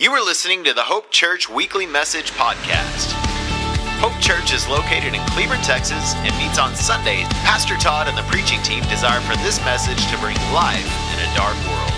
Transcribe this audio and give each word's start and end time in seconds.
You 0.00 0.12
are 0.12 0.24
listening 0.24 0.62
to 0.62 0.72
the 0.72 0.84
Hope 0.84 1.10
Church 1.10 1.50
Weekly 1.50 1.84
Message 1.84 2.30
Podcast. 2.30 3.10
Hope 3.98 4.14
Church 4.22 4.54
is 4.54 4.68
located 4.68 5.12
in 5.12 5.18
Cleveland, 5.34 5.64
Texas, 5.64 6.14
and 6.22 6.30
meets 6.38 6.56
on 6.56 6.76
Sundays. 6.76 7.26
Pastor 7.42 7.76
Todd 7.78 8.06
and 8.06 8.16
the 8.16 8.22
preaching 8.30 8.62
team 8.62 8.84
desire 8.84 9.20
for 9.22 9.34
this 9.42 9.58
message 9.66 10.06
to 10.06 10.16
bring 10.18 10.36
life 10.54 10.86
in 11.10 11.18
a 11.18 11.26
dark 11.34 11.58
world. 11.66 11.90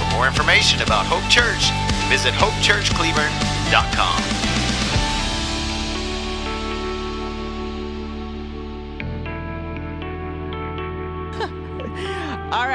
For 0.00 0.08
more 0.16 0.26
information 0.26 0.80
about 0.80 1.04
Hope 1.04 1.28
Church, 1.28 1.68
visit 2.08 2.32
hopechurchcleveland.com. 2.40 4.41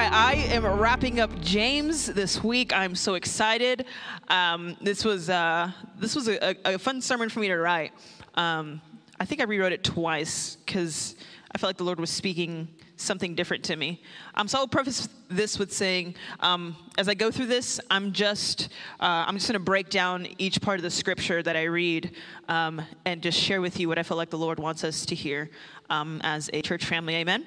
I 0.10 0.36
am 0.52 0.66
wrapping 0.66 1.20
up 1.20 1.38
James 1.42 2.06
this 2.06 2.42
week. 2.42 2.74
I'm 2.74 2.96
so 2.96 3.16
excited. 3.16 3.86
Um, 4.30 4.78
this 4.82 5.04
was 5.04 5.30
uh, 5.30 5.72
this 5.98 6.16
was 6.16 6.30
a, 6.30 6.56
a, 6.64 6.80
fun 6.80 7.02
sermon 7.02 7.28
for 7.28 7.42
me 7.42 7.50
to 7.50 7.58
write. 7.58 7.92
Um, 8.36 8.82
I 9.20 9.26
think 9.26 9.42
I 9.42 9.44
rewrote 9.44 9.74
it 9.74 9.84
twice 9.84 10.56
because 10.66 11.16
I 11.54 11.58
felt 11.58 11.70
like 11.70 11.78
the 11.78 11.84
Lord 11.84 12.00
was 12.00 12.10
speaking 12.10 12.70
something 12.96 13.36
different 13.36 13.66
to 13.66 13.76
me. 13.76 14.02
Um, 14.36 14.48
so 14.48 14.60
I'll 14.60 14.68
preface 14.68 15.10
this 15.30 15.60
with 15.60 15.74
saying, 15.74 16.16
um, 16.40 16.78
as 16.98 17.10
I 17.10 17.14
go 17.14 17.30
through 17.30 17.48
this, 17.48 17.80
I'm 17.92 18.14
just 18.14 18.70
uh, 19.02 19.26
I'm 19.28 19.36
just 19.36 19.48
going 19.48 19.60
to 19.60 19.66
break 19.66 19.90
down 19.90 20.28
each 20.38 20.62
part 20.62 20.80
of 20.80 20.84
the 20.84 20.92
scripture 20.92 21.44
that 21.44 21.58
I 21.58 21.64
read 21.64 22.12
um, 22.48 22.82
and 23.04 23.22
just 23.22 23.38
share 23.38 23.60
with 23.60 23.78
you 23.78 23.90
what 23.90 23.98
I 23.98 24.04
feel 24.04 24.18
like 24.18 24.30
the 24.30 24.38
Lord 24.38 24.58
wants 24.58 24.86
us 24.86 25.06
to 25.08 25.16
hear 25.16 25.50
um, 25.90 26.22
as 26.24 26.50
a 26.54 26.62
church 26.62 26.86
family. 26.86 27.16
Amen. 27.16 27.46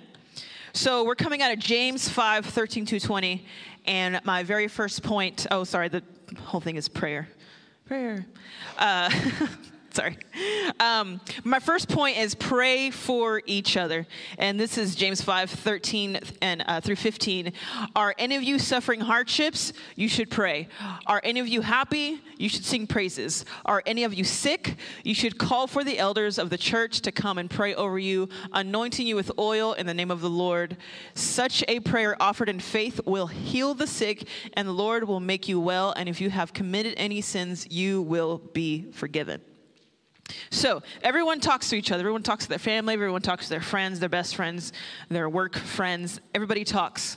So 0.73 1.05
we're 1.05 1.17
coming 1.17 1.43
out 1.43 1.53
of 1.53 1.59
James 1.59 2.09
5, 2.09 2.47
13 2.47 2.87
to 2.87 3.01
20. 3.01 3.45
And 3.87 4.21
my 4.25 4.45
very 4.45 4.69
first 4.69 5.03
point, 5.03 5.47
oh, 5.51 5.65
sorry, 5.65 5.89
the 5.89 6.03
whole 6.45 6.61
thing 6.61 6.77
is 6.77 6.89
prayer. 6.89 7.29
Prayer. 7.87 8.25
Uh, 8.79 9.11
Sorry. 9.95 10.17
Um, 10.79 11.21
my 11.43 11.59
first 11.59 11.89
point 11.89 12.17
is 12.17 12.37
pray 12.37 12.91
for 12.91 13.43
each 13.45 13.77
other. 13.77 14.07
And 14.39 14.59
this 14.59 14.79
is 14.79 14.95
James 14.95 15.21
5 15.21 15.51
13 15.51 16.21
and, 16.41 16.65
uh, 16.67 16.81
through 16.81 16.97
15. 16.97 17.53
Are 17.97 18.15
any 18.17 18.37
of 18.37 18.43
you 18.45 18.61
suffering 18.61 19.01
hardships? 19.01 19.73
You 19.97 20.09
should 20.09 20.31
pray. 20.31 20.69
Are 21.07 21.21
any 21.25 21.41
of 21.41 21.49
you 21.49 21.63
happy? 21.63 22.21
You 22.39 22.49
should 22.49 22.65
sing 22.65 22.87
praises. 22.87 23.45
Are 23.65 23.83
any 23.85 24.05
of 24.05 24.15
you 24.15 24.23
sick? 24.23 24.77
You 25.03 25.15
should 25.15 25.39
call 25.39 25.67
for 25.67 25.83
the 25.83 25.99
elders 25.99 26.39
of 26.39 26.51
the 26.51 26.59
church 26.59 27.01
to 27.01 27.11
come 27.11 27.37
and 27.39 27.51
pray 27.51 27.75
over 27.75 27.99
you, 27.99 28.29
anointing 28.53 29.09
you 29.09 29.17
with 29.17 29.33
oil 29.41 29.73
in 29.73 29.87
the 29.87 29.95
name 29.95 30.13
of 30.13 30.21
the 30.21 30.31
Lord. 30.31 30.77
Such 31.15 31.65
a 31.67 31.81
prayer 31.81 32.17
offered 32.23 32.49
in 32.49 32.61
faith 32.61 33.01
will 33.07 33.27
heal 33.27 33.75
the 33.75 33.89
sick, 33.89 34.29
and 34.55 34.69
the 34.69 34.73
Lord 34.73 35.05
will 35.05 35.21
make 35.21 35.49
you 35.49 35.59
well. 35.59 35.93
And 35.97 36.09
if 36.09 36.21
you 36.21 36.31
have 36.31 36.53
committed 36.53 36.95
any 36.97 37.21
sins, 37.21 37.67
you 37.69 38.03
will 38.03 38.39
be 38.39 38.93
forgiven. 38.93 39.41
So 40.51 40.83
everyone 41.03 41.41
talks 41.41 41.69
to 41.71 41.77
each 41.77 41.91
other. 41.91 42.01
Everyone 42.01 42.23
talks 42.23 42.45
to 42.45 42.49
their 42.49 42.59
family. 42.59 42.95
Everyone 42.95 43.23
talks 43.23 43.45
to 43.45 43.51
their 43.51 43.61
friends, 43.61 44.01
their 44.01 44.09
best 44.09 44.37
friends, 44.37 44.73
their 45.09 45.29
work 45.29 45.57
friends. 45.57 46.21
Everybody 46.35 46.65
talks. 46.65 47.17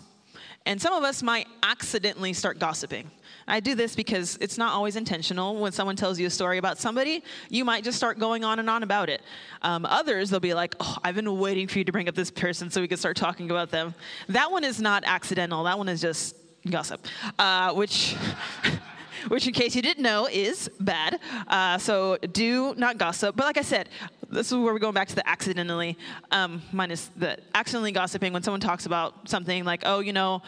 And 0.66 0.82
some 0.82 0.94
of 0.94 1.04
us 1.04 1.22
might 1.22 1.48
accidentally 1.62 2.32
start 2.32 2.58
gossiping. 2.58 3.12
I 3.48 3.60
do 3.60 3.76
this 3.76 3.96
because 3.96 4.38
it's 4.40 4.58
not 4.58 4.74
always 4.74 4.96
intentional. 4.96 5.58
When 5.58 5.74
someone 5.74 5.98
tells 5.98 6.18
you 6.18 6.28
a 6.28 6.30
story 6.30 6.58
about 6.58 6.78
somebody, 6.78 7.24
you 7.50 7.66
might 7.66 7.84
just 7.84 7.98
start 7.98 8.18
going 8.18 8.46
on 8.46 8.60
and 8.60 8.70
on 8.70 8.84
about 8.84 9.10
it. 9.10 9.22
Um, 9.62 9.86
others, 9.86 10.30
they'll 10.30 10.40
be 10.40 10.54
like, 10.54 10.76
oh, 10.80 10.98
I've 11.04 11.16
been 11.16 11.38
waiting 11.38 11.68
for 11.68 11.80
you 11.80 11.84
to 11.84 11.92
bring 11.92 12.08
up 12.08 12.16
this 12.16 12.32
person 12.32 12.70
so 12.70 12.80
we 12.80 12.88
can 12.88 12.98
start 12.98 13.18
talking 13.18 13.52
about 13.52 13.72
them. 13.72 13.94
That 14.30 14.52
one 14.52 14.64
is 14.64 14.80
not 14.80 15.04
accidental. 15.06 15.66
That 15.66 15.78
one 15.78 15.90
is 15.90 16.00
just 16.00 16.36
gossip, 16.70 17.06
uh, 17.38 17.74
which 17.74 18.16
which, 19.28 19.48
in 19.48 19.54
case 19.54 19.76
you 19.76 19.82
didn't 19.82 20.04
know, 20.04 20.28
is 20.32 20.70
bad. 20.80 21.20
Uh, 21.48 21.78
so 21.78 22.18
do 22.32 22.74
not 22.76 22.98
gossip. 22.98 23.36
But 23.36 23.46
like 23.46 23.58
I 23.58 23.62
said, 23.62 23.90
this 24.30 24.48
is 24.48 24.54
where 24.58 24.74
we're 24.74 24.80
going 24.80 24.94
back 24.94 25.08
to 25.10 25.16
the 25.16 25.28
accidentally, 25.28 25.98
um, 26.32 26.62
minus 26.72 27.10
the 27.16 27.38
accidentally 27.54 27.92
gossiping 27.92 28.34
when 28.34 28.44
someone 28.44 28.62
talks 28.62 28.86
about 28.86 29.30
something 29.30 29.64
like, 29.64 29.84
oh, 29.86 30.00
you 30.00 30.14
know, 30.14 30.42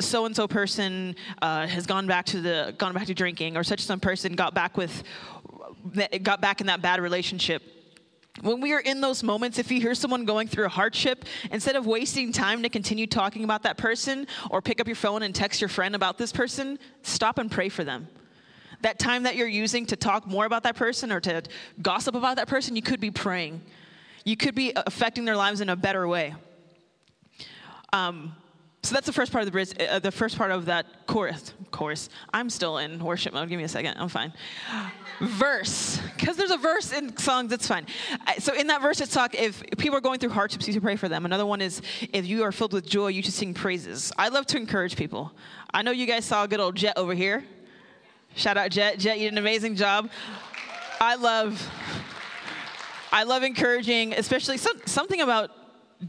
so 0.00 0.26
and 0.26 0.34
so 0.34 0.48
person 0.48 1.14
uh, 1.40 1.66
has 1.66 1.86
gone 1.86 2.06
back 2.06 2.26
to 2.26 2.40
the 2.40 2.74
gone 2.78 2.94
back 2.94 3.06
to 3.06 3.14
drinking, 3.14 3.56
or 3.56 3.64
such 3.64 3.80
some 3.80 4.00
person 4.00 4.34
got 4.34 4.54
back 4.54 4.76
with 4.76 5.02
got 6.22 6.40
back 6.40 6.60
in 6.60 6.66
that 6.68 6.80
bad 6.82 7.00
relationship 7.00 7.62
when 8.40 8.60
we 8.60 8.72
are 8.72 8.80
in 8.80 9.00
those 9.00 9.22
moments, 9.22 9.58
if 9.58 9.70
you 9.70 9.80
hear 9.80 9.94
someone 9.94 10.24
going 10.24 10.48
through 10.48 10.64
a 10.64 10.70
hardship, 10.70 11.26
instead 11.50 11.76
of 11.76 11.86
wasting 11.86 12.32
time 12.32 12.62
to 12.62 12.68
continue 12.68 13.06
talking 13.06 13.44
about 13.44 13.62
that 13.64 13.76
person 13.76 14.26
or 14.50 14.62
pick 14.62 14.80
up 14.80 14.88
your 14.88 14.96
phone 14.96 15.22
and 15.22 15.34
text 15.34 15.60
your 15.60 15.68
friend 15.68 15.94
about 15.94 16.16
this 16.16 16.32
person, 16.32 16.78
stop 17.02 17.38
and 17.38 17.50
pray 17.50 17.68
for 17.68 17.84
them. 17.84 18.08
That 18.80 18.98
time 18.98 19.24
that 19.24 19.36
you're 19.36 19.46
using 19.46 19.86
to 19.86 19.96
talk 19.96 20.26
more 20.26 20.46
about 20.46 20.62
that 20.62 20.76
person 20.76 21.12
or 21.12 21.20
to 21.20 21.42
gossip 21.82 22.14
about 22.14 22.36
that 22.36 22.48
person, 22.48 22.74
you 22.74 22.82
could 22.82 23.00
be 23.00 23.10
praying. 23.10 23.60
You 24.24 24.36
could 24.36 24.54
be 24.54 24.72
affecting 24.74 25.24
their 25.24 25.36
lives 25.36 25.60
in 25.60 25.68
a 25.68 25.76
better 25.76 26.08
way. 26.08 26.34
Um, 27.92 28.34
so 28.84 28.94
that's 28.94 29.06
the 29.06 29.12
first 29.12 29.30
part 29.30 29.46
of 29.46 29.52
the 29.52 29.92
uh, 29.92 29.98
the 30.00 30.10
first 30.10 30.36
part 30.36 30.50
of 30.50 30.66
that 30.66 31.06
chorus. 31.06 31.54
Chorus. 31.70 32.08
I'm 32.34 32.50
still 32.50 32.78
in 32.78 33.02
worship 33.02 33.32
mode. 33.32 33.48
Give 33.48 33.56
me 33.56 33.64
a 33.64 33.68
second. 33.68 33.96
I'm 33.96 34.08
fine. 34.08 34.32
verse, 35.20 36.00
because 36.16 36.36
there's 36.36 36.50
a 36.50 36.56
verse 36.56 36.92
in 36.92 37.16
songs. 37.16 37.52
It's 37.52 37.68
fine. 37.68 37.86
So 38.40 38.54
in 38.54 38.66
that 38.66 38.82
verse, 38.82 39.00
it's 39.00 39.14
talk. 39.14 39.36
If 39.36 39.62
people 39.78 39.96
are 39.96 40.00
going 40.00 40.18
through 40.18 40.30
hardships, 40.30 40.66
you 40.66 40.72
should 40.72 40.82
pray 40.82 40.96
for 40.96 41.08
them. 41.08 41.24
Another 41.24 41.46
one 41.46 41.60
is 41.60 41.80
if 42.12 42.26
you 42.26 42.42
are 42.42 42.50
filled 42.50 42.72
with 42.72 42.84
joy, 42.84 43.08
you 43.08 43.22
should 43.22 43.34
sing 43.34 43.54
praises. 43.54 44.12
I 44.18 44.28
love 44.28 44.46
to 44.46 44.56
encourage 44.56 44.96
people. 44.96 45.32
I 45.72 45.82
know 45.82 45.92
you 45.92 46.06
guys 46.06 46.24
saw 46.24 46.42
a 46.42 46.48
good 46.48 46.60
old 46.60 46.74
Jet 46.74 46.98
over 46.98 47.14
here. 47.14 47.44
Shout 48.34 48.56
out 48.56 48.72
Jet. 48.72 48.98
Jet, 48.98 49.18
you 49.18 49.24
did 49.24 49.34
an 49.34 49.38
amazing 49.38 49.76
job. 49.76 50.10
I 51.00 51.14
love. 51.14 51.70
I 53.12 53.24
love 53.24 53.42
encouraging, 53.42 54.14
especially 54.14 54.56
some, 54.56 54.80
something 54.86 55.20
about 55.20 55.50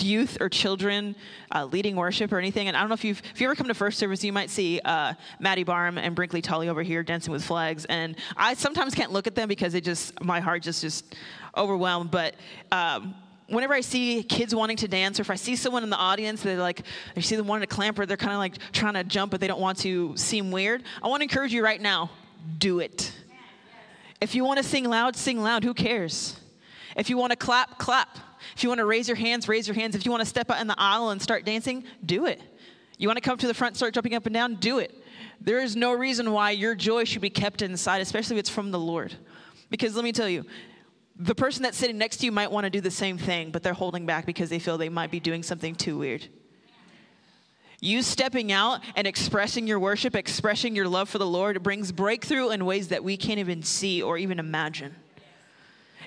youth 0.02 0.38
or 0.42 0.50
children 0.50 1.16
uh, 1.54 1.66
leading 1.66 1.96
worship 1.96 2.32
or 2.32 2.40
anything. 2.40 2.68
And 2.68 2.76
I 2.76 2.80
don't 2.80 2.90
know 2.90 2.96
if 2.96 3.04
you've 3.04 3.22
if 3.34 3.42
you 3.42 3.48
ever 3.48 3.56
come 3.56 3.68
to 3.68 3.74
first 3.74 4.00
service, 4.00 4.24
you 4.24 4.34
might 4.34 4.50
see 4.50 4.80
uh, 4.84 5.14
Maddie 5.40 5.64
Barm 5.64 5.98
and 5.98 6.16
Brinkley 6.16 6.42
Tully 6.42 6.70
over 6.70 6.82
here 6.82 7.04
dancing 7.04 7.32
with 7.32 7.44
flags. 7.44 7.86
And 7.86 8.16
I 8.36 8.54
sometimes 8.56 8.96
can't 8.96 9.12
look 9.12 9.28
at 9.28 9.36
them 9.36 9.48
because 9.48 9.74
it 9.74 9.84
just 9.84 10.20
my 10.22 10.40
heart 10.40 10.64
just 10.64 10.82
just 10.82 11.16
overwhelmed. 11.56 12.12
But 12.12 12.36
um, 12.72 13.16
whenever 13.48 13.74
I 13.74 13.82
see 13.82 14.24
kids 14.24 14.56
wanting 14.56 14.78
to 14.78 14.88
dance, 14.88 15.20
or 15.20 15.22
if 15.22 15.30
I 15.30 15.36
see 15.36 15.56
someone 15.56 15.84
in 15.84 15.90
the 15.90 15.98
audience, 15.98 16.42
they're 16.42 16.58
like, 16.58 16.84
I 17.16 17.20
see 17.20 17.36
them 17.36 17.48
wanting 17.48 17.68
to 17.68 17.76
clamper, 17.76 18.06
they're 18.06 18.18
kind 18.18 18.34
of 18.34 18.40
like 18.40 18.56
trying 18.72 18.96
to 18.96 19.04
jump, 19.04 19.32
but 19.32 19.40
they 19.40 19.48
don't 19.48 19.62
want 19.62 19.80
to 19.80 20.16
seem 20.18 20.52
weird. 20.52 20.84
I 21.02 21.08
want 21.08 21.22
to 21.22 21.24
encourage 21.24 21.54
you 21.54 21.64
right 21.64 21.82
now: 21.82 22.10
do 22.58 22.80
it. 22.80 23.12
If 24.22 24.36
you 24.36 24.46
want 24.46 24.58
to 24.58 24.64
sing 24.64 24.86
loud, 24.86 25.16
sing 25.18 25.42
loud. 25.42 25.64
Who 25.66 25.74
cares? 25.74 26.40
If 26.96 27.10
you 27.10 27.18
want 27.18 27.32
to 27.32 27.36
clap, 27.36 27.78
clap. 27.78 28.20
If 28.56 28.64
you 28.64 28.70
want 28.70 28.80
to 28.80 28.86
raise 28.86 29.08
your 29.08 29.18
hands, 29.18 29.48
raise 29.48 29.68
your 29.68 29.76
hands. 29.76 29.96
If 29.96 30.06
you 30.06 30.12
want 30.12 30.22
to 30.22 30.30
step 30.30 30.50
out 30.50 30.62
in 30.62 30.68
the 30.68 30.76
aisle 30.78 31.10
and 31.10 31.22
start 31.22 31.46
dancing, 31.46 31.84
do 32.06 32.26
it. 32.26 32.42
You 32.98 33.08
want 33.08 33.18
to 33.18 33.22
come 33.22 33.38
to 33.38 33.48
the 33.48 33.54
front, 33.54 33.76
start 33.76 33.94
jumping 33.94 34.16
up 34.16 34.26
and 34.26 34.34
down, 34.34 34.56
do 34.56 34.80
it. 34.80 34.94
There 35.42 35.60
is 35.60 35.76
no 35.76 35.92
reason 35.94 36.32
why 36.32 36.52
your 36.52 36.76
joy 36.76 37.04
should 37.04 37.22
be 37.22 37.30
kept 37.30 37.62
inside, 37.62 38.02
especially 38.02 38.38
if 38.38 38.42
it's 38.42 38.50
from 38.50 38.72
the 38.72 38.80
Lord. 38.80 39.14
Because 39.70 39.96
let 39.96 40.04
me 40.04 40.12
tell 40.12 40.30
you, 40.30 40.46
the 41.16 41.36
person 41.36 41.64
that's 41.64 41.78
sitting 41.78 41.98
next 41.98 42.18
to 42.18 42.26
you 42.26 42.32
might 42.32 42.52
want 42.52 42.66
to 42.66 42.70
do 42.70 42.82
the 42.82 42.92
same 42.92 43.18
thing, 43.18 43.52
but 43.52 43.64
they're 43.64 43.74
holding 43.74 44.06
back 44.06 44.26
because 44.26 44.50
they 44.50 44.60
feel 44.60 44.78
they 44.78 44.90
might 44.90 45.12
be 45.12 45.20
doing 45.20 45.44
something 45.44 45.76
too 45.76 45.98
weird. 45.98 46.28
You 47.80 48.02
stepping 48.02 48.52
out 48.52 48.80
and 48.96 49.06
expressing 49.06 49.68
your 49.68 49.80
worship, 49.80 50.16
expressing 50.16 50.74
your 50.76 50.88
love 50.88 51.10
for 51.10 51.18
the 51.18 51.28
Lord, 51.28 51.62
brings 51.62 51.92
breakthrough 51.92 52.50
in 52.50 52.66
ways 52.66 52.88
that 52.88 53.04
we 53.04 53.18
can't 53.18 53.40
even 53.40 53.62
see 53.62 54.02
or 54.02 54.18
even 54.18 54.40
imagine. 54.40 54.96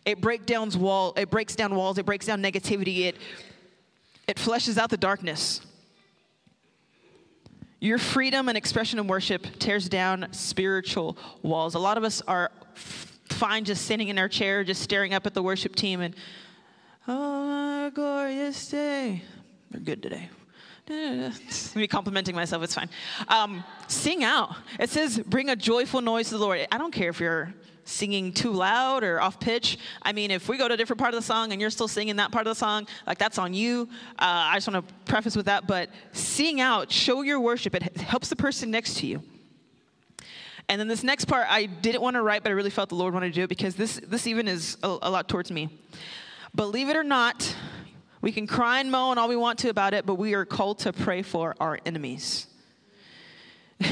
It 0.07 0.21
breaks 0.21 0.47
down 0.47 0.71
wall. 0.79 1.13
It 1.17 1.31
breaks 1.31 1.57
down 1.57 1.75
walls. 1.75 1.99
It 1.99 2.07
breaks 2.07 2.27
down 2.27 2.41
negativity. 2.41 3.01
It 3.01 3.17
it 4.27 4.37
fleshes 4.37 4.79
out 4.79 4.91
the 4.91 4.97
darkness. 4.97 5.61
Your 7.79 7.99
freedom 7.99 8.49
and 8.49 8.57
expression 8.57 8.99
of 8.99 9.07
worship 9.07 9.47
tears 9.59 9.89
down 9.89 10.29
spiritual 10.33 11.17
walls. 11.43 11.75
A 11.75 11.79
lot 11.79 11.99
of 11.99 12.05
us 12.05 12.23
are 12.27 12.51
fine 12.75 13.65
just 13.65 13.85
sitting 13.85 14.09
in 14.09 14.19
our 14.19 14.29
chair, 14.29 14.65
just 14.65 14.83
staring 14.83 15.15
up 15.15 15.27
at 15.27 15.35
the 15.35 15.43
worship 15.43 15.77
team, 15.77 16.01
and 16.01 16.15
oh, 17.07 17.91
glorious 17.95 18.69
day. 18.69 19.23
They're 19.71 19.81
good 19.81 20.03
today. 20.03 20.31
Me 21.75 21.87
complimenting 21.87 22.35
myself, 22.35 22.63
it's 22.63 22.75
fine. 22.75 22.89
Um, 23.29 23.63
sing 23.89 24.25
out. 24.25 24.57
It 24.81 24.89
says, 24.89 25.19
bring 25.19 25.51
a 25.51 25.57
joyful 25.57 26.01
noise 26.01 26.29
to 26.29 26.39
the 26.39 26.45
Lord. 26.45 26.67
I 26.71 26.79
don't 26.79 26.93
care 26.93 27.11
if 27.11 27.21
you're 27.21 27.53
singing 27.87 28.33
too 28.33 28.53
loud 28.53 29.03
or 29.03 29.21
off 29.21 29.41
pitch. 29.41 29.79
I 30.03 30.13
mean, 30.13 30.31
if 30.31 30.49
we 30.49 30.59
go 30.59 30.69
to 30.69 30.75
a 30.75 30.77
different 30.77 30.99
part 31.01 31.15
of 31.15 31.21
the 31.21 31.27
song 31.27 31.53
and 31.53 31.61
you're 31.61 31.71
still 31.71 31.89
singing 31.89 32.17
that 32.17 32.33
part 32.33 32.47
of 32.47 32.51
the 32.51 32.59
song, 32.59 32.87
like 33.07 33.17
that's 33.17 33.39
on 33.39 33.55
you. 33.55 33.89
Uh, 34.19 34.51
I 34.51 34.57
just 34.57 34.69
want 34.69 34.87
to 34.87 34.95
preface 35.05 35.37
with 35.37 35.47
that, 35.47 35.67
but 35.67 35.89
sing 36.13 36.61
out, 36.61 36.93
show 36.93 37.23
your 37.23 37.41
worship. 37.41 37.75
It 37.75 37.97
helps 37.97 38.29
the 38.29 38.37
person 38.37 38.71
next 38.71 38.99
to 38.99 39.07
you. 39.07 39.23
And 40.69 40.81
then 40.81 40.89
this 40.89 41.05
next 41.05 41.27
part, 41.27 41.47
I 41.49 41.67
didn't 41.67 42.03
want 42.03 42.15
to 42.15 42.23
write, 42.23 42.43
but 42.43 42.51
I 42.51 42.53
really 42.53 42.71
felt 42.71 42.89
the 42.89 42.97
Lord 42.97 43.15
wanted 43.15 43.29
to 43.29 43.35
do 43.35 43.45
it 43.45 43.49
because 43.49 43.77
this, 43.77 44.01
this 44.05 44.27
even 44.27 44.49
is 44.49 44.77
a, 44.83 44.99
a 45.03 45.11
lot 45.11 45.29
towards 45.29 45.51
me. 45.53 45.69
Believe 46.55 46.89
it 46.89 46.97
or 46.97 47.05
not, 47.05 47.55
we 48.21 48.33
can 48.33 48.49
cry 48.49 48.81
and 48.81 48.91
moan 48.91 49.19
all 49.19 49.29
we 49.29 49.37
want 49.37 49.61
to 49.61 49.69
about 49.69 49.95
it, 49.95 50.07
but 50.07 50.17
we 50.17 50.35
are 50.35 50.45
called 50.45 50.81
to 50.81 50.93
pray 50.93 51.23
for 51.23 51.55
our 51.61 51.79
enemies. 51.87 52.49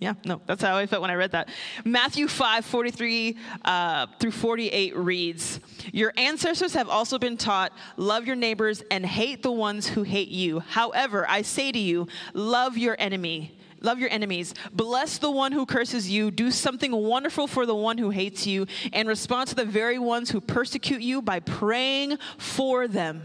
Yeah, 0.00 0.14
no, 0.24 0.40
that's 0.46 0.62
how 0.62 0.78
I 0.78 0.86
felt 0.86 1.02
when 1.02 1.10
I 1.10 1.14
read 1.14 1.32
that. 1.32 1.50
Matthew 1.84 2.26
5, 2.26 2.64
43 2.64 3.36
uh, 3.66 4.06
through 4.18 4.30
48 4.30 4.96
reads 4.96 5.60
Your 5.92 6.14
ancestors 6.16 6.72
have 6.72 6.88
also 6.88 7.18
been 7.18 7.36
taught, 7.36 7.72
love 7.98 8.26
your 8.26 8.34
neighbors 8.34 8.82
and 8.90 9.04
hate 9.04 9.42
the 9.42 9.52
ones 9.52 9.86
who 9.86 10.02
hate 10.02 10.28
you. 10.28 10.60
However, 10.60 11.28
I 11.28 11.42
say 11.42 11.70
to 11.70 11.78
you, 11.78 12.08
love 12.32 12.78
your 12.78 12.96
enemy. 12.98 13.58
Love 13.82 13.98
your 13.98 14.10
enemies. 14.10 14.54
Bless 14.72 15.18
the 15.18 15.30
one 15.30 15.52
who 15.52 15.66
curses 15.66 16.10
you. 16.10 16.30
Do 16.30 16.50
something 16.50 16.92
wonderful 16.92 17.46
for 17.46 17.64
the 17.66 17.74
one 17.74 17.98
who 17.98 18.10
hates 18.10 18.46
you. 18.46 18.66
And 18.92 19.06
respond 19.08 19.48
to 19.48 19.54
the 19.54 19.64
very 19.64 19.98
ones 19.98 20.30
who 20.30 20.40
persecute 20.40 21.00
you 21.00 21.22
by 21.22 21.40
praying 21.40 22.18
for 22.38 22.88
them 22.88 23.22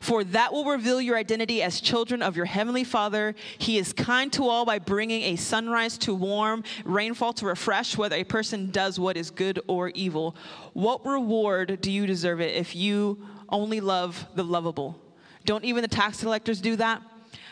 for 0.00 0.24
that 0.24 0.52
will 0.52 0.64
reveal 0.64 1.00
your 1.00 1.16
identity 1.16 1.62
as 1.62 1.80
children 1.80 2.22
of 2.22 2.34
your 2.34 2.46
heavenly 2.46 2.84
Father. 2.84 3.34
He 3.58 3.76
is 3.78 3.92
kind 3.92 4.32
to 4.32 4.48
all 4.48 4.64
by 4.64 4.78
bringing 4.78 5.22
a 5.22 5.36
sunrise 5.36 5.98
to 5.98 6.14
warm, 6.14 6.64
rainfall 6.84 7.34
to 7.34 7.46
refresh, 7.46 7.98
whether 7.98 8.16
a 8.16 8.24
person 8.24 8.70
does 8.70 8.98
what 8.98 9.18
is 9.18 9.30
good 9.30 9.60
or 9.66 9.90
evil. 9.90 10.34
What 10.72 11.04
reward 11.04 11.82
do 11.82 11.92
you 11.92 12.06
deserve 12.06 12.40
it 12.40 12.56
if 12.56 12.74
you 12.74 13.24
only 13.50 13.80
love 13.80 14.26
the 14.34 14.42
lovable? 14.42 14.98
Don't 15.44 15.64
even 15.64 15.82
the 15.82 15.88
tax 15.88 16.22
collectors 16.22 16.62
do 16.62 16.76
that? 16.76 17.02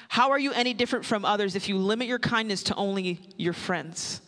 How 0.09 0.31
are 0.31 0.39
you 0.39 0.53
any 0.53 0.73
different 0.73 1.05
from 1.05 1.27
others 1.27 1.55
if 1.55 1.69
you 1.69 1.77
limit 1.77 2.09
your 2.09 2.19
kindness 2.19 2.63
to 2.65 2.75
only 2.77 3.21
your 3.37 3.53
friends? 3.53 4.23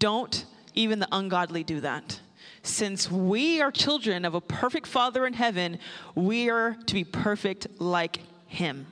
Don't 0.00 0.44
even 0.74 0.98
the 0.98 1.08
ungodly 1.12 1.62
do 1.62 1.80
that 1.80 2.20
since 2.66 3.10
we 3.10 3.60
are 3.60 3.70
children 3.70 4.24
of 4.24 4.34
a 4.34 4.40
perfect 4.40 4.86
Father 4.86 5.26
in 5.26 5.32
heaven, 5.32 5.78
we 6.14 6.50
are 6.50 6.76
to 6.86 6.94
be 6.94 7.04
perfect 7.04 7.66
like 7.78 8.18
Him. 8.46 8.86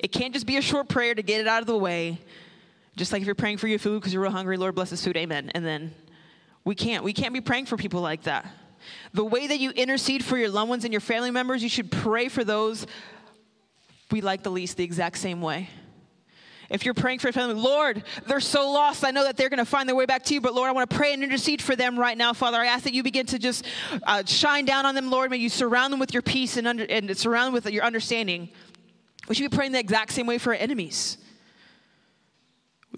It 0.00 0.12
can't 0.12 0.32
just 0.32 0.46
be 0.46 0.56
a 0.56 0.62
short 0.62 0.88
prayer 0.88 1.14
to 1.14 1.22
get 1.22 1.40
it 1.40 1.46
out 1.46 1.60
of 1.60 1.66
the 1.66 1.76
way. 1.76 2.18
Just 2.96 3.12
like 3.12 3.20
if 3.20 3.26
you're 3.26 3.34
praying 3.34 3.58
for 3.58 3.68
your 3.68 3.78
food 3.78 4.00
because 4.00 4.12
you're 4.12 4.22
real 4.22 4.32
hungry, 4.32 4.56
Lord 4.56 4.74
bless 4.74 4.90
this 4.90 5.04
food, 5.04 5.16
amen. 5.16 5.50
And 5.54 5.64
then 5.64 5.94
we 6.64 6.74
can't. 6.74 7.04
We 7.04 7.12
can't 7.12 7.34
be 7.34 7.40
praying 7.40 7.66
for 7.66 7.76
people 7.76 8.00
like 8.00 8.22
that. 8.22 8.46
The 9.12 9.24
way 9.24 9.46
that 9.46 9.58
you 9.58 9.70
intercede 9.70 10.24
for 10.24 10.38
your 10.38 10.48
loved 10.48 10.70
ones 10.70 10.84
and 10.84 10.92
your 10.92 11.00
family 11.00 11.30
members, 11.30 11.62
you 11.62 11.68
should 11.68 11.90
pray 11.90 12.28
for 12.28 12.44
those 12.44 12.86
we 14.10 14.20
like 14.20 14.42
the 14.42 14.50
least 14.50 14.76
the 14.76 14.84
exact 14.84 15.18
same 15.18 15.40
way. 15.40 15.68
If 16.68 16.84
you're 16.84 16.94
praying 16.94 17.20
for 17.20 17.28
a 17.28 17.32
family, 17.32 17.54
Lord, 17.54 18.02
they're 18.26 18.40
so 18.40 18.70
lost. 18.70 19.04
I 19.04 19.12
know 19.12 19.24
that 19.24 19.36
they're 19.36 19.48
going 19.48 19.58
to 19.58 19.64
find 19.64 19.88
their 19.88 19.94
way 19.94 20.06
back 20.06 20.24
to 20.24 20.34
you, 20.34 20.40
but 20.40 20.54
Lord, 20.54 20.68
I 20.68 20.72
want 20.72 20.90
to 20.90 20.96
pray 20.96 21.12
and 21.12 21.22
intercede 21.22 21.62
for 21.62 21.76
them 21.76 21.98
right 21.98 22.18
now, 22.18 22.32
Father. 22.32 22.58
I 22.58 22.66
ask 22.66 22.84
that 22.84 22.92
you 22.92 23.02
begin 23.02 23.26
to 23.26 23.38
just 23.38 23.64
uh, 24.02 24.24
shine 24.24 24.64
down 24.64 24.84
on 24.84 24.94
them, 24.94 25.10
Lord. 25.10 25.30
May 25.30 25.36
you 25.36 25.48
surround 25.48 25.92
them 25.92 26.00
with 26.00 26.12
your 26.12 26.22
peace 26.22 26.56
and, 26.56 26.66
under, 26.66 26.84
and 26.84 27.16
surround 27.16 27.46
them 27.46 27.52
with 27.54 27.72
your 27.72 27.84
understanding. 27.84 28.48
We 29.28 29.34
should 29.34 29.50
be 29.50 29.56
praying 29.56 29.72
the 29.72 29.78
exact 29.78 30.12
same 30.12 30.26
way 30.26 30.38
for 30.38 30.52
our 30.52 30.58
enemies. 30.58 31.18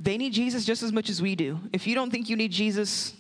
They 0.00 0.16
need 0.16 0.32
Jesus 0.32 0.64
just 0.64 0.82
as 0.82 0.92
much 0.92 1.10
as 1.10 1.20
we 1.20 1.34
do. 1.34 1.60
If 1.72 1.86
you 1.86 1.94
don't 1.94 2.10
think 2.10 2.28
you 2.28 2.36
need 2.36 2.52
Jesus, 2.52 3.14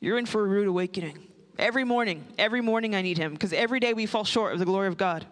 you're 0.00 0.18
in 0.18 0.26
for 0.26 0.40
a 0.44 0.48
rude 0.48 0.68
awakening. 0.68 1.18
Every 1.58 1.84
morning, 1.84 2.24
every 2.36 2.60
morning 2.60 2.96
I 2.96 3.02
need 3.02 3.18
him 3.18 3.32
because 3.32 3.52
every 3.52 3.78
day 3.78 3.94
we 3.94 4.06
fall 4.06 4.24
short 4.24 4.54
of 4.54 4.58
the 4.58 4.64
glory 4.64 4.88
of 4.88 4.96
God. 4.96 5.24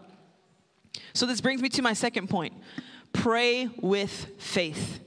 So 1.15 1.27
this 1.27 1.41
brings 1.41 1.61
me 1.63 1.69
to 1.71 1.83
my 1.83 1.95
second 1.95 2.29
point. 2.29 2.55
Pray 3.13 3.69
with 3.81 4.27
faith. 4.39 5.01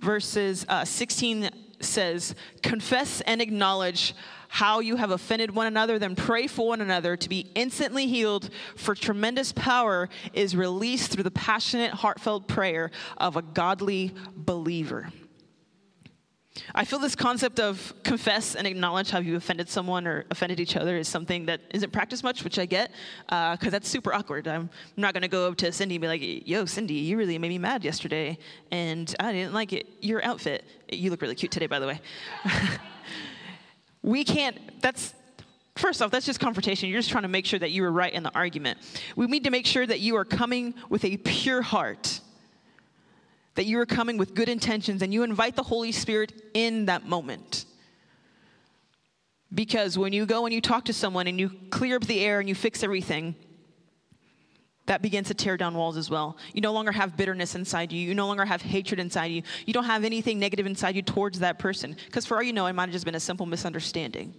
Verses 0.00 0.66
uh, 0.68 0.84
16 0.84 1.50
says, 1.80 2.34
Confess 2.62 3.20
and 3.22 3.40
acknowledge 3.40 4.14
how 4.48 4.80
you 4.80 4.96
have 4.96 5.10
offended 5.10 5.54
one 5.54 5.66
another, 5.66 5.98
then 5.98 6.14
pray 6.14 6.46
for 6.46 6.68
one 6.68 6.82
another 6.82 7.16
to 7.16 7.28
be 7.28 7.50
instantly 7.54 8.06
healed, 8.06 8.50
for 8.76 8.94
tremendous 8.94 9.52
power 9.52 10.10
is 10.34 10.54
released 10.54 11.10
through 11.10 11.22
the 11.22 11.30
passionate, 11.30 11.92
heartfelt 11.92 12.48
prayer 12.48 12.90
of 13.16 13.36
a 13.36 13.42
godly 13.42 14.14
believer. 14.36 15.08
I 16.74 16.84
feel 16.84 16.98
this 16.98 17.16
concept 17.16 17.60
of 17.60 17.94
confess 18.02 18.54
and 18.54 18.66
acknowledge 18.66 19.10
how 19.10 19.20
you 19.20 19.36
offended 19.36 19.68
someone 19.68 20.06
or 20.06 20.26
offended 20.30 20.60
each 20.60 20.76
other 20.76 20.96
is 20.96 21.08
something 21.08 21.46
that 21.46 21.60
isn't 21.70 21.92
practiced 21.92 22.22
much, 22.22 22.44
which 22.44 22.58
I 22.58 22.66
get, 22.66 22.90
because 23.26 23.58
uh, 23.66 23.70
that's 23.70 23.88
super 23.88 24.12
awkward. 24.12 24.46
I'm, 24.46 24.68
not 24.96 25.14
going 25.14 25.22
to 25.22 25.28
go 25.28 25.48
up 25.48 25.56
to 25.56 25.72
Cindy 25.72 25.96
and 25.96 26.02
be 26.02 26.08
like, 26.08 26.46
yo, 26.46 26.66
Cindy, 26.66 26.94
you 26.94 27.16
really 27.16 27.38
made 27.38 27.48
me 27.48 27.58
mad 27.58 27.84
yesterday, 27.84 28.38
and 28.70 29.14
I 29.18 29.32
didn't 29.32 29.54
like 29.54 29.72
it. 29.72 29.86
Your 30.00 30.22
outfit, 30.24 30.64
you 30.90 31.10
look 31.10 31.22
really 31.22 31.34
cute 31.34 31.52
today, 31.52 31.66
by 31.66 31.78
the 31.78 31.86
way. 31.86 32.00
we 34.02 34.24
can't, 34.24 34.80
that's, 34.80 35.14
First 35.76 36.02
off, 36.02 36.10
that's 36.10 36.26
just 36.26 36.38
confrontation. 36.38 36.90
You're 36.90 36.98
just 36.98 37.10
trying 37.10 37.22
to 37.22 37.28
make 37.28 37.46
sure 37.46 37.58
that 37.58 37.70
you 37.70 37.80
were 37.80 37.90
right 37.90 38.12
in 38.12 38.22
the 38.22 38.34
argument. 38.34 38.78
We 39.16 39.26
need 39.26 39.44
to 39.44 39.50
make 39.50 39.64
sure 39.64 39.86
that 39.86 40.00
you 40.00 40.16
are 40.16 40.24
coming 40.24 40.74
with 40.90 41.02
a 41.02 41.16
pure 41.16 41.62
heart 41.62 42.20
that 43.54 43.66
you 43.66 43.78
are 43.80 43.86
coming 43.86 44.16
with 44.16 44.34
good 44.34 44.48
intentions 44.48 45.02
and 45.02 45.12
you 45.12 45.22
invite 45.22 45.56
the 45.56 45.62
Holy 45.62 45.92
Spirit 45.92 46.32
in 46.54 46.86
that 46.86 47.06
moment. 47.06 47.66
Because 49.54 49.98
when 49.98 50.12
you 50.12 50.24
go 50.24 50.46
and 50.46 50.54
you 50.54 50.60
talk 50.60 50.86
to 50.86 50.92
someone 50.92 51.26
and 51.26 51.38
you 51.38 51.50
clear 51.70 51.96
up 51.96 52.04
the 52.04 52.20
air 52.20 52.40
and 52.40 52.48
you 52.48 52.54
fix 52.54 52.82
everything, 52.82 53.34
that 54.86 55.00
begins 55.00 55.28
to 55.28 55.34
tear 55.34 55.56
down 55.56 55.74
walls 55.74 55.96
as 55.96 56.10
well. 56.10 56.36
You 56.52 56.60
no 56.60 56.72
longer 56.72 56.90
have 56.90 57.16
bitterness 57.16 57.54
inside 57.54 57.92
you. 57.92 58.00
You 58.00 58.14
no 58.14 58.26
longer 58.26 58.44
have 58.44 58.62
hatred 58.62 58.98
inside 58.98 59.26
you. 59.26 59.42
You 59.64 59.72
don't 59.72 59.84
have 59.84 60.04
anything 60.04 60.38
negative 60.38 60.66
inside 60.66 60.96
you 60.96 61.02
towards 61.02 61.38
that 61.38 61.58
person. 61.58 61.96
Because 62.06 62.26
for 62.26 62.36
all 62.36 62.42
you 62.42 62.52
know, 62.52 62.66
it 62.66 62.72
might 62.72 62.86
have 62.86 62.92
just 62.92 63.04
been 63.04 63.14
a 63.14 63.20
simple 63.20 63.46
misunderstanding. 63.46 64.34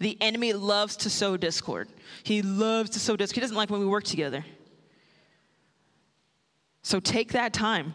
The 0.00 0.16
enemy 0.20 0.52
loves 0.52 0.96
to 0.98 1.10
sow 1.10 1.36
discord. 1.36 1.88
He 2.22 2.40
loves 2.40 2.90
to 2.90 2.98
sow 2.98 3.16
discord. 3.16 3.34
He 3.34 3.40
doesn't 3.42 3.56
like 3.56 3.70
when 3.70 3.80
we 3.80 3.86
work 3.86 4.04
together. 4.04 4.44
So 6.82 6.98
take 6.98 7.32
that 7.32 7.52
time 7.52 7.92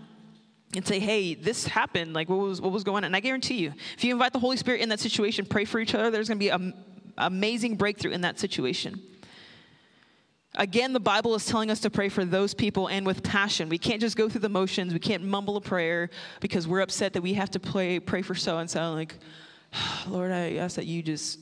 and 0.76 0.86
say, 0.86 1.00
hey, 1.00 1.34
this 1.34 1.66
happened. 1.66 2.14
Like, 2.14 2.30
what 2.30 2.40
was, 2.40 2.62
what 2.62 2.72
was 2.72 2.84
going 2.84 2.98
on? 2.98 3.06
And 3.06 3.16
I 3.16 3.20
guarantee 3.20 3.56
you, 3.56 3.74
if 3.98 4.04
you 4.04 4.14
invite 4.14 4.34
the 4.34 4.40
Holy 4.40 4.58
Spirit 4.58 4.82
in 4.82 4.90
that 4.90 5.00
situation, 5.00 5.46
pray 5.46 5.66
for 5.66 5.80
each 5.80 5.96
other, 5.96 6.12
there's 6.12 6.28
going 6.28 6.38
to 6.38 6.44
be 6.44 6.50
an 6.50 6.74
amazing 7.18 7.76
breakthrough 7.76 8.12
in 8.12 8.22
that 8.22 8.40
situation. 8.40 9.02
Again, 10.56 10.94
the 10.94 11.00
Bible 11.00 11.36
is 11.36 11.46
telling 11.46 11.70
us 11.70 11.80
to 11.82 11.90
pray 11.90 12.10
for 12.10 12.26
those 12.26 12.54
people 12.54 12.88
and 12.88 13.06
with 13.06 13.24
passion. 13.24 13.70
We 13.70 13.78
can't 13.78 14.02
just 14.02 14.18
go 14.18 14.30
through 14.30 14.42
the 14.42 14.50
motions. 14.50 14.94
We 14.94 15.00
can't 15.00 15.24
mumble 15.24 15.58
a 15.58 15.62
prayer 15.62 16.10
because 16.40 16.68
we're 16.68 16.82
upset 16.82 17.14
that 17.14 17.22
we 17.22 17.34
have 17.36 17.52
to 17.52 17.60
pray, 17.60 18.00
pray 18.00 18.22
for 18.22 18.36
so 18.36 18.58
and 18.58 18.70
so. 18.70 18.94
Like, 18.94 19.16
Lord, 20.08 20.32
I 20.32 20.56
ask 20.56 20.76
that 20.76 20.86
you 20.86 21.02
just 21.02 21.40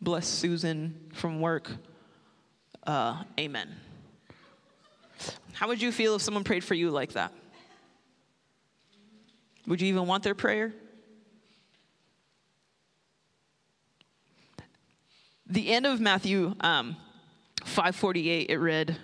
bless 0.00 0.26
Susan 0.26 1.10
from 1.14 1.40
work. 1.40 1.70
Uh, 2.86 3.22
amen. 3.38 3.68
How 5.52 5.68
would 5.68 5.82
you 5.82 5.90
feel 5.90 6.14
if 6.14 6.22
someone 6.22 6.44
prayed 6.44 6.64
for 6.64 6.74
you 6.74 6.90
like 6.90 7.12
that? 7.12 7.32
Would 9.68 9.82
you 9.82 9.88
even 9.88 10.06
want 10.06 10.22
their 10.24 10.34
prayer? 10.34 10.72
The 15.46 15.68
end 15.68 15.86
of 15.86 16.00
Matthew 16.00 16.54
um, 16.60 16.96
5:48 17.64 18.46
it 18.48 18.56
read, 18.56 18.96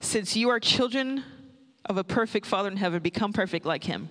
"Since 0.00 0.36
you 0.36 0.50
are 0.50 0.60
children 0.60 1.24
of 1.86 1.96
a 1.96 2.04
perfect 2.04 2.44
Father 2.44 2.70
in 2.70 2.76
heaven, 2.76 3.02
become 3.02 3.32
perfect 3.32 3.64
like 3.64 3.84
him." 3.84 4.10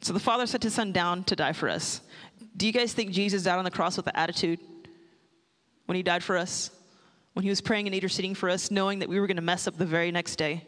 So 0.00 0.14
the 0.14 0.20
Father 0.20 0.46
sent 0.46 0.62
his 0.62 0.74
son 0.74 0.92
down 0.92 1.24
to 1.24 1.36
die 1.36 1.52
for 1.52 1.68
us. 1.68 2.00
Do 2.56 2.66
you 2.66 2.72
guys 2.72 2.94
think 2.94 3.10
Jesus 3.10 3.42
died 3.42 3.58
on 3.58 3.64
the 3.64 3.70
cross 3.70 3.96
with 3.96 4.06
the 4.06 4.18
attitude 4.18 4.60
when 5.84 5.96
he 5.96 6.02
died 6.02 6.22
for 6.22 6.38
us? 6.38 6.70
When 7.34 7.42
he 7.42 7.50
was 7.50 7.60
praying 7.60 7.86
and 7.86 7.94
interceding 7.94 8.34
for 8.34 8.48
us, 8.48 8.70
knowing 8.70 9.00
that 9.00 9.10
we 9.10 9.20
were 9.20 9.26
going 9.26 9.36
to 9.36 9.42
mess 9.42 9.66
up 9.66 9.76
the 9.76 9.84
very 9.84 10.10
next 10.10 10.36
day? 10.36 10.64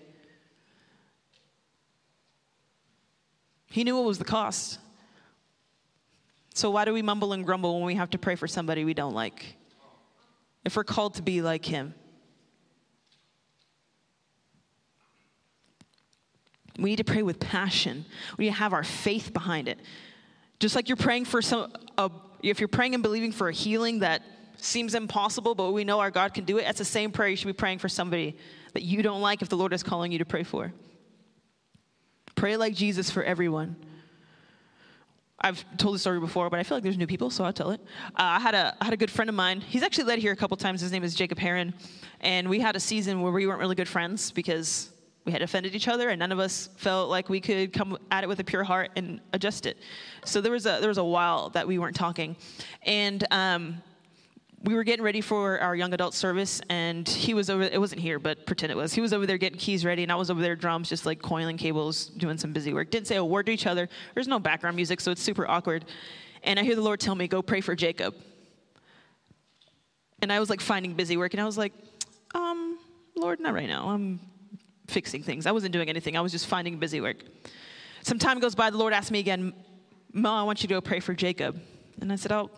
He 3.71 3.85
knew 3.85 3.97
what 3.97 4.05
was 4.05 4.19
the 4.19 4.25
cost. 4.25 4.79
So 6.55 6.71
why 6.71 6.85
do 6.85 6.93
we 6.93 7.03
mumble 7.03 7.33
and 7.33 7.45
grumble 7.45 7.75
when 7.75 7.85
we 7.85 7.95
have 7.95 8.11
to 8.11 8.19
pray 8.19 8.35
for 8.35 8.49
somebody 8.49 8.85
we 8.85 8.95
don't 8.95 9.15
like? 9.15 9.57
If 10.65 10.77
we're 10.77 10.85
called 10.85 11.15
to 11.15 11.23
be 11.23 11.41
like 11.41 11.65
him. 11.65 11.95
We 16.79 16.91
need 16.91 16.97
to 16.97 17.05
pray 17.05 17.23
with 17.23 17.41
passion. 17.41 18.05
We 18.37 18.47
need 18.47 18.53
to 18.53 18.57
have 18.57 18.73
our 18.73 18.85
faith 18.85 19.33
behind 19.33 19.69
it. 19.69 19.79
Just 20.61 20.75
like 20.75 20.89
you're 20.89 20.97
praying 20.97 21.27
for 21.27 21.43
some, 21.43 21.73
if 22.43 22.61
you're 22.61 22.69
praying 22.69 22.95
and 22.95 23.03
believing 23.03 23.33
for 23.33 23.49
a 23.49 23.53
healing 23.53 24.01
that 24.01 24.23
seems 24.57 24.95
impossible, 24.95 25.55
but 25.55 25.71
we 25.73 25.85
know 25.85 26.01
our 26.01 26.11
God 26.11 26.35
can 26.35 26.45
do 26.45 26.59
it, 26.59 26.65
that's 26.65 26.79
the 26.79 26.85
same 26.85 27.13
prayer 27.13 27.29
you 27.29 27.37
should 27.37 27.47
be 27.47 27.53
praying 27.53 27.79
for 27.79 27.89
somebody 27.89 28.37
that 28.75 28.83
you 28.83 29.03
don't 29.03 29.21
like 29.21 29.43
if 29.43 29.49
the 29.49 29.57
Lord 29.57 29.73
is 29.73 29.83
calling 29.83 30.11
you 30.11 30.19
to 30.19 30.25
pray 30.25 30.43
for. 30.43 30.73
Pray 32.39 32.57
like 32.57 32.73
Jesus 32.73 33.11
for 33.11 33.25
everyone. 33.25 33.75
I've 35.41 35.65
told 35.77 35.97
the 35.97 35.99
story 35.99 36.21
before, 36.21 36.49
but 36.49 36.61
I 36.61 36.63
feel 36.63 36.77
like 36.77 36.85
there's 36.85 36.97
new 36.97 37.09
people, 37.09 37.31
so 37.31 37.43
I'll 37.43 37.53
tell 37.53 37.73
it. 37.73 37.81
Uh, 38.11 38.39
I 38.39 38.39
had 38.39 38.55
a 38.55 38.77
I 38.81 38.85
had 38.85 38.95
a 38.95 38.97
good 38.97 39.11
friend 39.11 39.29
of 39.29 39.35
mine. 39.35 39.61
He's 39.61 39.83
actually 39.83 40.05
led 40.05 40.21
here 40.21 40.31
a 40.31 40.37
couple 40.37 40.57
times. 40.57 40.81
His 40.81 40.93
name 40.93 41.03
is 41.03 41.17
Jacob 41.17 41.37
Heron, 41.37 41.75
and 42.21 42.49
we 42.49 42.61
had 42.61 42.77
a 42.77 42.81
season 42.81 43.23
where 43.23 43.33
we 43.33 43.49
weren't 43.49 43.59
really 43.59 43.75
good 43.75 43.89
friends 43.89 44.31
because 44.31 44.93
we 45.25 45.33
had 45.33 45.43
offended 45.43 45.75
each 45.75 45.89
other, 45.89 46.11
and 46.11 46.21
none 46.21 46.31
of 46.31 46.39
us 46.39 46.69
felt 46.77 47.11
like 47.11 47.29
we 47.29 47.41
could 47.41 47.73
come 47.73 47.99
at 48.13 48.23
it 48.23 48.29
with 48.29 48.39
a 48.39 48.45
pure 48.45 48.63
heart 48.63 48.93
and 48.95 49.21
adjust 49.33 49.67
it. 49.67 49.77
So 50.25 50.41
there 50.41 50.53
was 50.53 50.65
a 50.65 50.79
there 50.79 50.91
was 50.91 50.99
a 50.99 51.05
while 51.05 51.49
that 51.51 51.67
we 51.67 51.81
weren't 51.81 51.97
talking, 51.97 52.37
and 52.85 53.27
um, 53.33 53.83
we 54.65 54.75
were 54.75 54.83
getting 54.83 55.05
ready 55.05 55.21
for 55.21 55.61
our 55.61 55.77
young 55.77 55.95
adult 55.95 56.15
service, 56.15 56.61
and 56.69 57.09
he 57.09 57.33
was 57.33 57.49
over. 57.49 57.63
It 57.63 57.81
wasn't 57.81 58.01
here, 58.01 58.19
but 58.19 58.45
pretend 58.45 58.73
it 58.73 58.77
was. 58.77 58.93
He 58.93 59.01
was 59.01 59.13
over 59.13 59.25
there 59.25 59.39
getting 59.39 59.59
keys 59.59 59.85
ready, 59.85 60.03
and 60.03 60.11
I 60.11 60.17
was 60.17 60.31
over 60.31 60.43
there 60.43 60.57
drums, 60.57 60.89
just 60.89 61.07
like 61.07 61.23
coiling 61.23 61.57
cables, 61.57 62.07
doing 62.07 62.39
some 62.39 62.53
busy 62.53 62.73
work. 62.73 62.91
Didn't 62.91 63.07
say 63.07 63.17
a 63.17 63.25
word 63.25 63.47
to 63.47 63.53
each 63.53 63.67
other. 63.67 63.89
There's 64.15 64.27
no 64.27 64.41
background 64.41 64.75
music, 64.75 65.01
so 65.01 65.13
it's 65.13 65.23
super 65.23 65.49
awkward. 65.49 65.85
And 66.43 66.59
I 66.59 66.65
hear 66.65 66.75
the 66.75 66.83
Lord 66.83 66.99
tell 66.99 67.15
me, 67.15 67.29
"Go 67.29 67.41
pray 67.41 67.61
for 67.61 67.77
Jacob." 67.77 68.17
And 70.21 70.33
I 70.33 70.41
was 70.41 70.51
like 70.51 70.61
finding 70.61 70.95
busy 70.95 71.17
work, 71.17 71.35
and 71.35 71.41
I 71.41 71.45
was 71.45 71.57
like, 71.57 71.73
"Um, 72.35 72.79
Lord, 73.15 73.39
not 73.39 73.55
right 73.55 73.69
now. 73.69 73.89
I'm 73.89 74.19
fixing 74.89 75.23
things. 75.23 75.47
I 75.47 75.53
wasn't 75.53 75.73
doing 75.73 75.89
anything. 75.89 76.17
I 76.17 76.21
was 76.21 76.33
just 76.33 76.47
finding 76.47 76.79
busy 76.79 77.01
work." 77.01 77.19
Some 78.03 78.19
time 78.19 78.41
goes 78.41 78.57
by. 78.57 78.71
The 78.71 78.79
Lord 78.79 78.93
asked 78.93 79.13
me 79.13 79.21
again, 79.21 79.53
"Mo, 80.13 80.33
I 80.33 80.43
want 80.43 80.63
you 80.63 80.69
to 80.69 80.75
go 80.75 80.81
pray 80.81 80.99
for 80.99 81.15
Jacob." 81.15 81.61
And 82.01 82.13
I 82.13 82.17
said, 82.17 82.33
"Oh." 82.33 82.51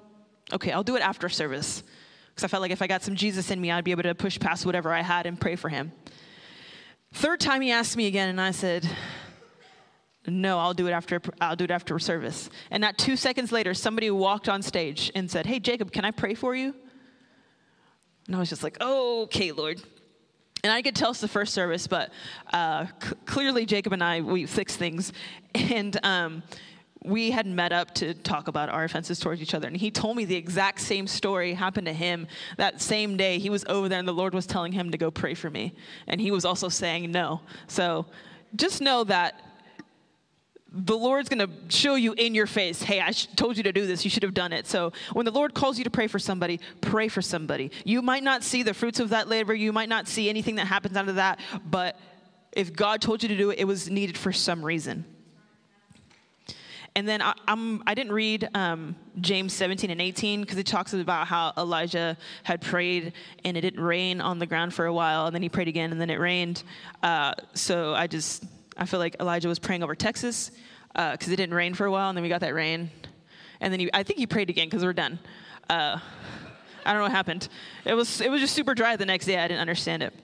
Okay, 0.53 0.73
I'll 0.73 0.83
do 0.83 0.97
it 0.97 1.03
after 1.03 1.29
service. 1.29 1.83
Because 2.29 2.45
I 2.45 2.49
felt 2.49 2.61
like 2.61 2.71
if 2.71 2.83
I 2.83 2.87
got 2.87 3.03
some 3.03 3.17
Jesus 3.17 3.51
in 3.51 3.61
me, 3.61 3.71
I'd 3.71 3.85
be 3.85 3.91
able 3.91 4.05
to 4.05 4.15
push 4.15 4.39
past 4.39 4.65
whatever 4.65 4.93
I 4.93 5.03
had 5.03 5.27
and 5.27 5.41
pray 5.41 5.57
for 5.57 5.69
him. 5.69 5.93
Third 7.13 7.41
time 7.41 7.61
he 7.61 7.73
asked 7.73 7.97
me 7.97 8.07
again, 8.07 8.29
and 8.29 8.41
I 8.41 8.53
said, 8.53 8.89
no, 10.27 10.59
I'll 10.59 10.75
do 10.75 10.87
it 10.87 10.93
after 10.93 11.21
I'll 11.41 11.57
do 11.57 11.65
it 11.65 11.71
after 11.71 11.99
service. 11.99 12.51
And 12.71 12.81
not 12.81 12.99
two 12.99 13.17
seconds 13.17 13.53
later, 13.53 13.75
somebody 13.75 14.11
walked 14.11 14.49
on 14.49 14.63
stage 14.63 15.11
and 15.15 15.31
said, 15.31 15.47
Hey 15.47 15.59
Jacob, 15.61 15.93
can 15.93 16.05
I 16.05 16.11
pray 16.11 16.35
for 16.35 16.55
you? 16.55 16.75
And 18.27 18.37
I 18.37 18.39
was 18.39 18.49
just 18.49 18.63
like, 18.63 18.77
oh, 18.81 19.23
okay, 19.23 19.51
Lord. 19.51 19.83
And 20.63 20.73
I 20.73 20.83
could 20.83 20.95
tell 20.95 21.11
it's 21.11 21.21
the 21.21 21.29
first 21.29 21.55
service, 21.55 21.87
but 21.87 22.13
uh, 22.53 22.87
c- 23.03 23.15
clearly 23.25 23.65
Jacob 23.65 23.95
and 23.95 24.05
I 24.05 24.21
we 24.21 24.47
fixed 24.47 24.79
things. 24.79 25.13
And 25.53 25.99
um, 26.05 26.45
we 27.03 27.31
had 27.31 27.47
met 27.47 27.73
up 27.73 27.95
to 27.95 28.13
talk 28.13 28.49
about 28.49 28.69
our 28.69 28.85
offenses 28.85 29.19
towards 29.19 29.41
each 29.41 29.55
other. 29.55 29.67
And 29.67 29.77
he 29.77 29.91
told 29.91 30.17
me 30.17 30.25
the 30.25 30.37
exact 30.37 30.81
same 30.81 31.07
story 31.07 31.55
happened 31.55 31.87
to 31.87 31.93
him 31.93 32.27
that 32.59 32.83
same 32.83 33.17
day. 33.17 33.39
He 33.39 33.49
was 33.49 33.65
over 33.69 33.89
there 33.89 33.99
and 33.99 34.07
the 34.07 34.13
Lord 34.13 34.35
was 34.35 34.47
telling 34.47 34.73
him 34.73 34.91
to 34.91 34.99
go 34.99 35.11
pray 35.11 35.35
for 35.35 35.49
me. 35.49 35.75
And 36.07 36.21
he 36.21 36.31
was 36.31 36.45
also 36.45 36.69
saying 36.69 37.11
no. 37.11 37.41
So 37.69 38.07
just 38.55 38.83
know 38.83 39.05
that 39.05 39.41
the 40.73 40.97
Lord's 40.97 41.29
going 41.29 41.47
to 41.49 41.51
show 41.75 41.95
you 41.95 42.13
in 42.13 42.35
your 42.35 42.47
face, 42.47 42.83
hey, 42.83 43.01
I 43.01 43.11
told 43.11 43.57
you 43.57 43.63
to 43.65 43.73
do 43.73 43.87
this. 43.87 44.05
You 44.05 44.11
should 44.11 44.23
have 44.23 44.35
done 44.35 44.53
it. 44.53 44.67
So 44.67 44.93
when 45.15 45.25
the 45.25 45.33
Lord 45.33 45.55
calls 45.55 45.79
you 45.79 45.85
to 45.85 45.91
pray 45.91 46.07
for 46.07 46.19
somebody, 46.19 46.61
pray 46.81 47.09
for 47.09 47.23
somebody. 47.23 47.73
You 47.85 48.03
might 48.03 48.23
not 48.23 48.45
see 48.45 48.63
the 48.63 48.75
fruits 48.75 49.01
of 49.01 49.09
that 49.09 49.27
labor, 49.27 49.55
you 49.55 49.73
might 49.73 49.89
not 49.89 50.07
see 50.07 50.29
anything 50.29 50.57
that 50.57 50.67
happens 50.67 50.97
out 50.97 51.09
of 51.09 51.17
that, 51.17 51.41
but 51.65 51.99
if 52.53 52.73
God 52.73 53.01
told 53.01 53.23
you 53.23 53.29
to 53.31 53.37
do 53.37 53.51
it, 53.51 53.59
it 53.59 53.65
was 53.65 53.91
needed 53.91 54.17
for 54.17 54.33
some 54.33 54.65
reason. 54.65 55.05
And 56.97 57.09
then 57.09 57.23
I, 57.23 57.35
I'm, 57.47 57.83
I 57.87 57.95
did 57.95 58.09
not 58.09 58.15
read 58.15 58.49
um, 58.55 58.97
James 59.21 59.53
17 59.53 59.91
and 59.91 60.01
18 60.01 60.41
because 60.41 60.59
it 60.59 60.67
talks 60.67 60.93
about 60.93 61.27
how 61.27 61.53
Elijah 61.57 62.17
had 62.43 62.61
prayed 62.61 63.13
and 63.45 63.57
it 63.57 63.61
didn't 63.61 63.83
rain 63.83 64.21
on 64.21 64.39
the 64.39 64.47
ground 64.47 64.75
for 64.75 64.87
a 64.87 64.93
while, 64.93 65.27
and 65.27 65.35
then 65.35 65.43
he 65.43 65.49
prayed 65.49 65.69
again 65.69 65.93
and 65.93 66.01
then 66.01 66.11
it 66.11 66.19
rained. 66.19 66.65
Uh, 67.03 67.35
so 67.55 67.95
I 67.95 68.07
just, 68.07 68.45
I 68.77 68.87
feel 68.87 68.99
like 68.99 69.17
Elijah 69.21 69.49
was 69.49 69.59
praying 69.59 69.83
over 69.83 69.95
Texas 69.95 70.51
because 70.93 71.29
uh, 71.29 71.33
it 71.33 71.37
didn't 71.37 71.55
rain 71.55 71.75
for 71.75 71.87
a 71.87 71.91
while, 71.91 72.09
and 72.09 72.17
then 72.17 72.23
we 72.23 72.29
got 72.29 72.41
that 72.41 72.55
rain. 72.55 72.91
And 73.61 73.73
then 73.73 73.81
he, 73.81 73.91
I 73.93 74.03
think 74.03 74.19
he 74.19 74.27
prayed 74.27 74.51
again 74.51 74.67
because 74.67 74.83
we're 74.83 74.93
done. 74.93 75.21
Uh, 75.69 75.99
I 76.85 76.93
don't 76.93 77.01
know 77.01 77.05
what 77.05 77.13
happened. 77.13 77.49
It 77.85 77.95
was, 77.95 78.21
it 78.21 78.31
was 78.31 78.41
just 78.41 78.55
super 78.55 78.75
dry 78.75 78.97
the 78.97 79.07
next 79.07 79.27
day. 79.27 79.39
I 79.39 79.47
didn't 79.47 79.61
understand 79.61 80.03
it. 80.03 80.15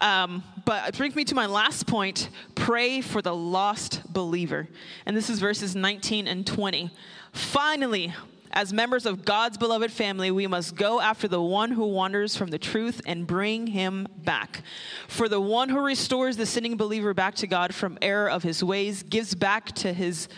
Um, 0.00 0.42
but 0.64 0.88
it 0.88 0.96
brings 0.96 1.14
me 1.14 1.24
to 1.24 1.34
my 1.34 1.46
last 1.46 1.86
point 1.86 2.28
pray 2.54 3.00
for 3.00 3.22
the 3.22 3.34
lost 3.34 4.02
believer. 4.12 4.68
And 5.06 5.16
this 5.16 5.30
is 5.30 5.38
verses 5.38 5.76
19 5.76 6.26
and 6.26 6.46
20. 6.46 6.90
Finally, 7.32 8.12
as 8.54 8.72
members 8.72 9.04
of 9.04 9.24
God's 9.24 9.58
beloved 9.58 9.90
family, 9.90 10.30
we 10.30 10.46
must 10.46 10.76
go 10.76 11.00
after 11.00 11.26
the 11.26 11.42
one 11.42 11.72
who 11.72 11.86
wanders 11.86 12.36
from 12.36 12.50
the 12.50 12.58
truth 12.58 13.00
and 13.04 13.26
bring 13.26 13.66
him 13.66 14.06
back. 14.18 14.62
For 15.08 15.28
the 15.28 15.40
one 15.40 15.68
who 15.68 15.80
restores 15.80 16.36
the 16.36 16.46
sinning 16.46 16.76
believer 16.76 17.14
back 17.14 17.34
to 17.36 17.48
God 17.48 17.74
from 17.74 17.98
error 18.00 18.30
of 18.30 18.44
his 18.44 18.62
ways 18.62 19.02
gives 19.02 19.34
back 19.34 19.72
to 19.76 19.92
his 19.92 20.28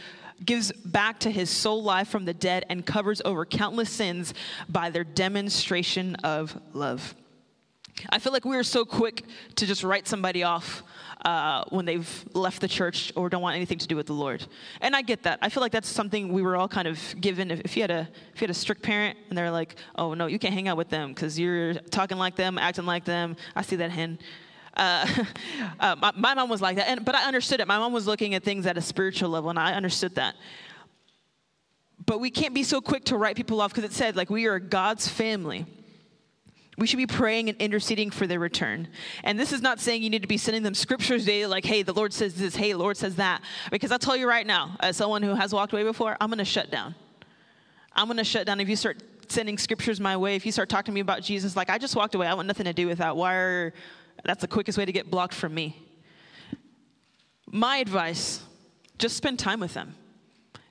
gives 0.44 0.70
back 0.72 1.18
to 1.20 1.30
his 1.30 1.48
soul 1.48 1.82
life 1.82 2.08
from 2.08 2.26
the 2.26 2.34
dead 2.34 2.66
and 2.68 2.84
covers 2.84 3.22
over 3.24 3.46
countless 3.46 3.88
sins 3.88 4.34
by 4.68 4.90
their 4.90 5.04
demonstration 5.04 6.14
of 6.16 6.60
love. 6.74 7.14
I 8.10 8.18
feel 8.18 8.32
like 8.32 8.44
we 8.44 8.56
are 8.56 8.62
so 8.62 8.84
quick 8.84 9.24
to 9.56 9.66
just 9.66 9.82
write 9.82 10.06
somebody 10.06 10.42
off 10.42 10.82
uh, 11.24 11.64
when 11.70 11.84
they've 11.84 12.24
left 12.34 12.60
the 12.60 12.68
church 12.68 13.12
or 13.16 13.28
don't 13.28 13.42
want 13.42 13.56
anything 13.56 13.78
to 13.78 13.86
do 13.86 13.96
with 13.96 14.06
the 14.06 14.12
Lord. 14.12 14.46
And 14.80 14.94
I 14.94 15.02
get 15.02 15.22
that. 15.24 15.38
I 15.42 15.48
feel 15.48 15.60
like 15.60 15.72
that's 15.72 15.88
something 15.88 16.32
we 16.32 16.42
were 16.42 16.56
all 16.56 16.68
kind 16.68 16.86
of 16.86 17.00
given. 17.20 17.50
If, 17.50 17.60
if 17.60 17.76
you 17.76 17.82
had 17.82 17.90
a 17.90 18.08
if 18.34 18.40
you 18.40 18.44
had 18.44 18.50
a 18.50 18.54
strict 18.54 18.82
parent 18.82 19.18
and 19.28 19.36
they're 19.36 19.50
like, 19.50 19.76
"Oh 19.96 20.14
no, 20.14 20.26
you 20.26 20.38
can't 20.38 20.54
hang 20.54 20.68
out 20.68 20.76
with 20.76 20.88
them 20.88 21.14
because 21.14 21.38
you're 21.38 21.74
talking 21.74 22.18
like 22.18 22.36
them, 22.36 22.58
acting 22.58 22.86
like 22.86 23.04
them," 23.04 23.36
I 23.54 23.62
see 23.62 23.76
that 23.76 23.90
hen. 23.90 24.18
Uh, 24.76 25.06
uh, 25.80 25.96
my, 26.00 26.12
my, 26.16 26.34
mom 26.34 26.50
was 26.50 26.60
like 26.60 26.76
that, 26.76 26.88
and, 26.88 27.04
but 27.04 27.14
I 27.14 27.24
understood 27.24 27.60
it. 27.60 27.66
My 27.66 27.78
mom 27.78 27.94
was 27.94 28.06
looking 28.06 28.34
at 28.34 28.44
things 28.44 28.66
at 28.66 28.76
a 28.76 28.82
spiritual 28.82 29.30
level, 29.30 29.48
and 29.48 29.58
I 29.58 29.72
understood 29.72 30.14
that. 30.16 30.34
But 32.04 32.20
we 32.20 32.30
can't 32.30 32.54
be 32.54 32.62
so 32.62 32.82
quick 32.82 33.04
to 33.06 33.16
write 33.16 33.36
people 33.36 33.60
off 33.60 33.72
because 33.74 33.90
it 33.90 33.94
said 33.94 34.16
like 34.16 34.28
we 34.28 34.46
are 34.46 34.58
God's 34.58 35.08
family. 35.08 35.66
We 36.78 36.86
should 36.86 36.98
be 36.98 37.06
praying 37.06 37.48
and 37.48 37.58
interceding 37.58 38.10
for 38.10 38.26
their 38.26 38.38
return. 38.38 38.88
And 39.24 39.38
this 39.38 39.52
is 39.52 39.62
not 39.62 39.80
saying 39.80 40.02
you 40.02 40.10
need 40.10 40.22
to 40.22 40.28
be 40.28 40.36
sending 40.36 40.62
them 40.62 40.74
scriptures 40.74 41.24
daily, 41.24 41.46
like, 41.46 41.64
hey, 41.64 41.82
the 41.82 41.94
Lord 41.94 42.12
says 42.12 42.34
this, 42.34 42.54
hey, 42.54 42.72
the 42.72 42.78
Lord 42.78 42.98
says 42.98 43.16
that. 43.16 43.40
Because 43.70 43.90
I'll 43.90 43.98
tell 43.98 44.16
you 44.16 44.28
right 44.28 44.46
now, 44.46 44.76
as 44.80 44.96
someone 44.96 45.22
who 45.22 45.34
has 45.34 45.54
walked 45.54 45.72
away 45.72 45.84
before, 45.84 46.18
I'm 46.20 46.28
going 46.28 46.38
to 46.38 46.44
shut 46.44 46.70
down. 46.70 46.94
I'm 47.94 48.08
going 48.08 48.18
to 48.18 48.24
shut 48.24 48.46
down 48.46 48.60
if 48.60 48.68
you 48.68 48.76
start 48.76 49.02
sending 49.28 49.56
scriptures 49.56 50.00
my 50.00 50.16
way, 50.16 50.36
if 50.36 50.44
you 50.44 50.52
start 50.52 50.68
talking 50.68 50.92
to 50.92 50.94
me 50.94 51.00
about 51.00 51.22
Jesus, 51.22 51.56
like, 51.56 51.70
I 51.70 51.78
just 51.78 51.96
walked 51.96 52.14
away, 52.14 52.26
I 52.26 52.34
want 52.34 52.46
nothing 52.46 52.66
to 52.66 52.74
do 52.74 52.86
with 52.86 52.98
that. 52.98 53.16
Why 53.16 53.34
are, 53.34 53.74
that's 54.24 54.42
the 54.42 54.48
quickest 54.48 54.76
way 54.76 54.84
to 54.84 54.92
get 54.92 55.10
blocked 55.10 55.34
from 55.34 55.54
me. 55.54 55.82
My 57.50 57.78
advice 57.78 58.42
just 58.98 59.16
spend 59.16 59.38
time 59.38 59.60
with 59.60 59.72
them, 59.74 59.94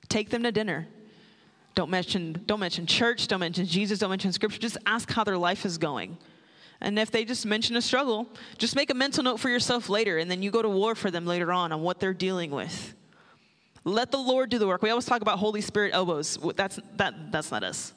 take 0.07 0.29
them 0.29 0.43
to 0.43 0.51
dinner, 0.51 0.87
don't 1.75 1.89
mention, 1.89 2.41
don't 2.45 2.59
mention 2.59 2.85
church, 2.85 3.27
don't 3.27 3.41
mention 3.41 3.65
Jesus, 3.65 3.99
don't 3.99 4.09
mention 4.09 4.31
scripture. 4.31 4.59
Just 4.59 4.77
ask 4.85 5.11
how 5.11 5.23
their 5.23 5.37
life 5.37 5.65
is 5.65 5.77
going. 5.77 6.17
And 6.81 6.97
if 6.97 7.11
they 7.11 7.25
just 7.25 7.45
mention 7.45 7.75
a 7.75 7.81
struggle, 7.81 8.27
just 8.57 8.75
make 8.75 8.89
a 8.89 8.93
mental 8.93 9.23
note 9.23 9.39
for 9.39 9.49
yourself 9.49 9.89
later, 9.89 10.17
and 10.17 10.29
then 10.31 10.41
you 10.41 10.51
go 10.51 10.61
to 10.61 10.69
war 10.69 10.95
for 10.95 11.11
them 11.11 11.25
later 11.25 11.51
on 11.51 11.71
on 11.71 11.81
what 11.81 11.99
they're 11.99 12.13
dealing 12.13 12.51
with. 12.51 12.95
Let 13.83 14.11
the 14.11 14.17
Lord 14.17 14.49
do 14.49 14.57
the 14.57 14.67
work. 14.67 14.81
We 14.81 14.89
always 14.89 15.05
talk 15.05 15.21
about 15.21 15.37
Holy 15.37 15.61
Spirit 15.61 15.93
elbows. 15.93 16.39
That's, 16.55 16.79
that, 16.95 17.31
that's 17.31 17.51
not 17.51 17.63
us. 17.63 17.93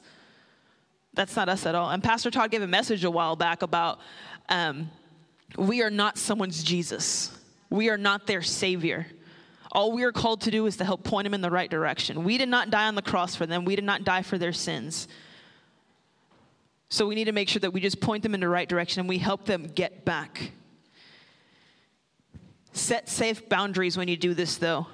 That's 1.13 1.35
not 1.35 1.49
us 1.49 1.65
at 1.65 1.73
all. 1.73 1.89
And 1.89 2.03
Pastor 2.03 2.29
Todd 2.29 2.51
gave 2.51 2.61
a 2.61 2.67
message 2.67 3.03
a 3.03 3.11
while 3.11 3.35
back 3.35 3.63
about 3.63 3.99
um, 4.49 4.91
we 5.57 5.81
are 5.81 5.89
not 5.89 6.17
someone's 6.17 6.63
Jesus, 6.63 7.35
we 7.69 7.89
are 7.89 7.97
not 7.97 8.27
their 8.27 8.41
Savior. 8.41 9.07
All 9.71 9.91
we 9.91 10.03
are 10.03 10.11
called 10.11 10.41
to 10.41 10.51
do 10.51 10.65
is 10.65 10.77
to 10.77 10.85
help 10.85 11.03
point 11.03 11.25
them 11.25 11.33
in 11.33 11.41
the 11.41 11.51
right 11.51 11.69
direction. 11.69 12.23
We 12.23 12.37
did 12.37 12.49
not 12.49 12.69
die 12.71 12.87
on 12.87 12.95
the 12.95 13.01
cross 13.01 13.35
for 13.35 13.45
them, 13.45 13.65
we 13.65 13.75
did 13.75 13.85
not 13.85 14.03
die 14.03 14.23
for 14.23 14.37
their 14.37 14.53
sins. 14.53 15.07
So 16.89 17.05
we 17.05 17.13
need 17.13 17.25
to 17.25 17.31
make 17.31 17.49
sure 17.49 17.59
that 17.59 17.71
we 17.71 17.81
just 17.81 18.01
point 18.01 18.23
them 18.23 18.33
in 18.33 18.39
the 18.39 18.49
right 18.49 18.67
direction 18.67 19.01
and 19.01 19.07
we 19.07 19.19
help 19.19 19.45
them 19.45 19.67
get 19.67 20.05
back. 20.05 20.51
Set 22.73 23.07
safe 23.09 23.47
boundaries 23.47 23.95
when 23.95 24.07
you 24.07 24.17
do 24.17 24.33
this, 24.33 24.57
though. 24.57 24.87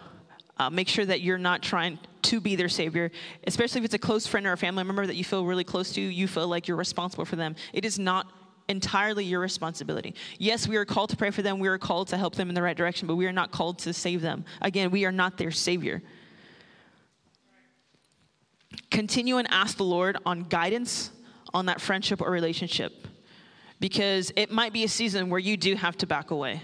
Uh, 0.58 0.70
make 0.70 0.90
sure 0.90 1.06
that 1.06 1.22
you're 1.22 1.38
not 1.38 1.62
trying 1.62 2.00
to 2.24 2.42
be 2.42 2.56
their 2.56 2.70
savior, 2.70 3.12
especially 3.46 3.80
if 3.80 3.86
it's 3.86 3.94
a 3.94 4.00
close 4.00 4.26
friend 4.26 4.46
or 4.46 4.54
a 4.54 4.58
family 4.58 4.84
member 4.84 5.06
that 5.06 5.16
you 5.16 5.24
feel 5.24 5.46
really 5.46 5.64
close 5.64 5.92
to, 5.94 6.02
you 6.02 6.28
feel 6.28 6.48
like 6.48 6.68
you're 6.68 6.78
responsible 6.78 7.26
for 7.26 7.36
them. 7.36 7.56
It 7.72 7.86
is 7.86 8.00
not 8.00 8.28
entirely 8.68 9.26
your 9.26 9.40
responsibility. 9.40 10.16
Yes, 10.38 10.68
we 10.68 10.76
are 10.78 10.86
called 10.86 11.10
to 11.12 11.18
pray 11.18 11.32
for 11.32 11.42
them, 11.42 11.60
we 11.60 11.68
are 11.68 11.78
called 11.78 12.08
to 12.10 12.18
help 12.18 12.36
them 12.36 12.50
in 12.50 12.56
the 12.56 12.62
right 12.62 12.78
direction, 12.78 13.08
but 13.08 13.16
we 13.16 13.28
are 13.28 13.34
not 13.34 13.52
called 13.52 13.80
to 13.80 13.94
save 13.94 14.22
them. 14.22 14.46
Again, 14.62 14.92
we 14.92 15.06
are 15.06 15.12
not 15.12 15.38
their 15.38 15.52
savior. 15.52 16.02
Continue 18.92 19.38
and 19.38 19.48
ask 19.52 19.78
the 19.78 19.84
Lord 19.84 20.18
on 20.26 20.44
guidance 20.44 21.12
on 21.54 21.68
that 21.68 21.80
friendship 21.80 22.22
or 22.22 22.30
relationship 22.30 23.08
because 23.80 24.32
it 24.36 24.52
might 24.52 24.74
be 24.74 24.84
a 24.84 24.88
season 24.88 25.30
where 25.30 25.40
you 25.40 25.58
do 25.58 25.76
have 25.76 25.98
to 25.98 26.06
back 26.06 26.32
away 26.32 26.62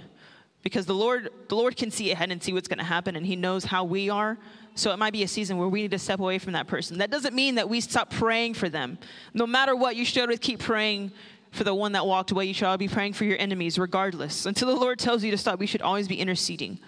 because 0.63 0.85
the 0.85 0.93
lord 0.93 1.29
the 1.47 1.55
lord 1.55 1.75
can 1.75 1.89
see 1.91 2.11
ahead 2.11 2.31
and 2.31 2.41
see 2.41 2.53
what's 2.53 2.67
going 2.67 2.77
to 2.77 2.83
happen 2.83 3.15
and 3.15 3.25
he 3.25 3.35
knows 3.35 3.63
how 3.63 3.83
we 3.83 4.09
are 4.09 4.37
so 4.75 4.91
it 4.91 4.97
might 4.97 5.13
be 5.13 5.23
a 5.23 5.27
season 5.27 5.57
where 5.57 5.67
we 5.67 5.81
need 5.81 5.91
to 5.91 5.99
step 5.99 6.19
away 6.19 6.37
from 6.37 6.53
that 6.53 6.67
person 6.67 6.97
that 6.97 7.09
doesn't 7.09 7.33
mean 7.33 7.55
that 7.55 7.67
we 7.69 7.81
stop 7.81 8.09
praying 8.09 8.53
for 8.53 8.69
them 8.69 8.97
no 9.33 9.47
matter 9.47 9.75
what 9.75 9.95
you 9.95 10.05
should 10.05 10.21
always 10.21 10.39
keep 10.39 10.59
praying 10.59 11.11
for 11.51 11.63
the 11.63 11.75
one 11.75 11.91
that 11.91 12.05
walked 12.05 12.31
away. 12.31 12.45
You 12.45 12.53
should 12.53 12.67
all 12.67 12.77
be 12.77 12.87
praying 12.87 13.13
for 13.13 13.25
your 13.25 13.37
enemies, 13.37 13.77
regardless. 13.77 14.45
Until 14.45 14.69
the 14.69 14.75
Lord 14.75 14.99
tells 14.99 15.23
you 15.23 15.31
to 15.31 15.37
stop, 15.37 15.59
we 15.59 15.67
should 15.67 15.81
always 15.81 16.07
be 16.07 16.19
interceding. 16.19 16.79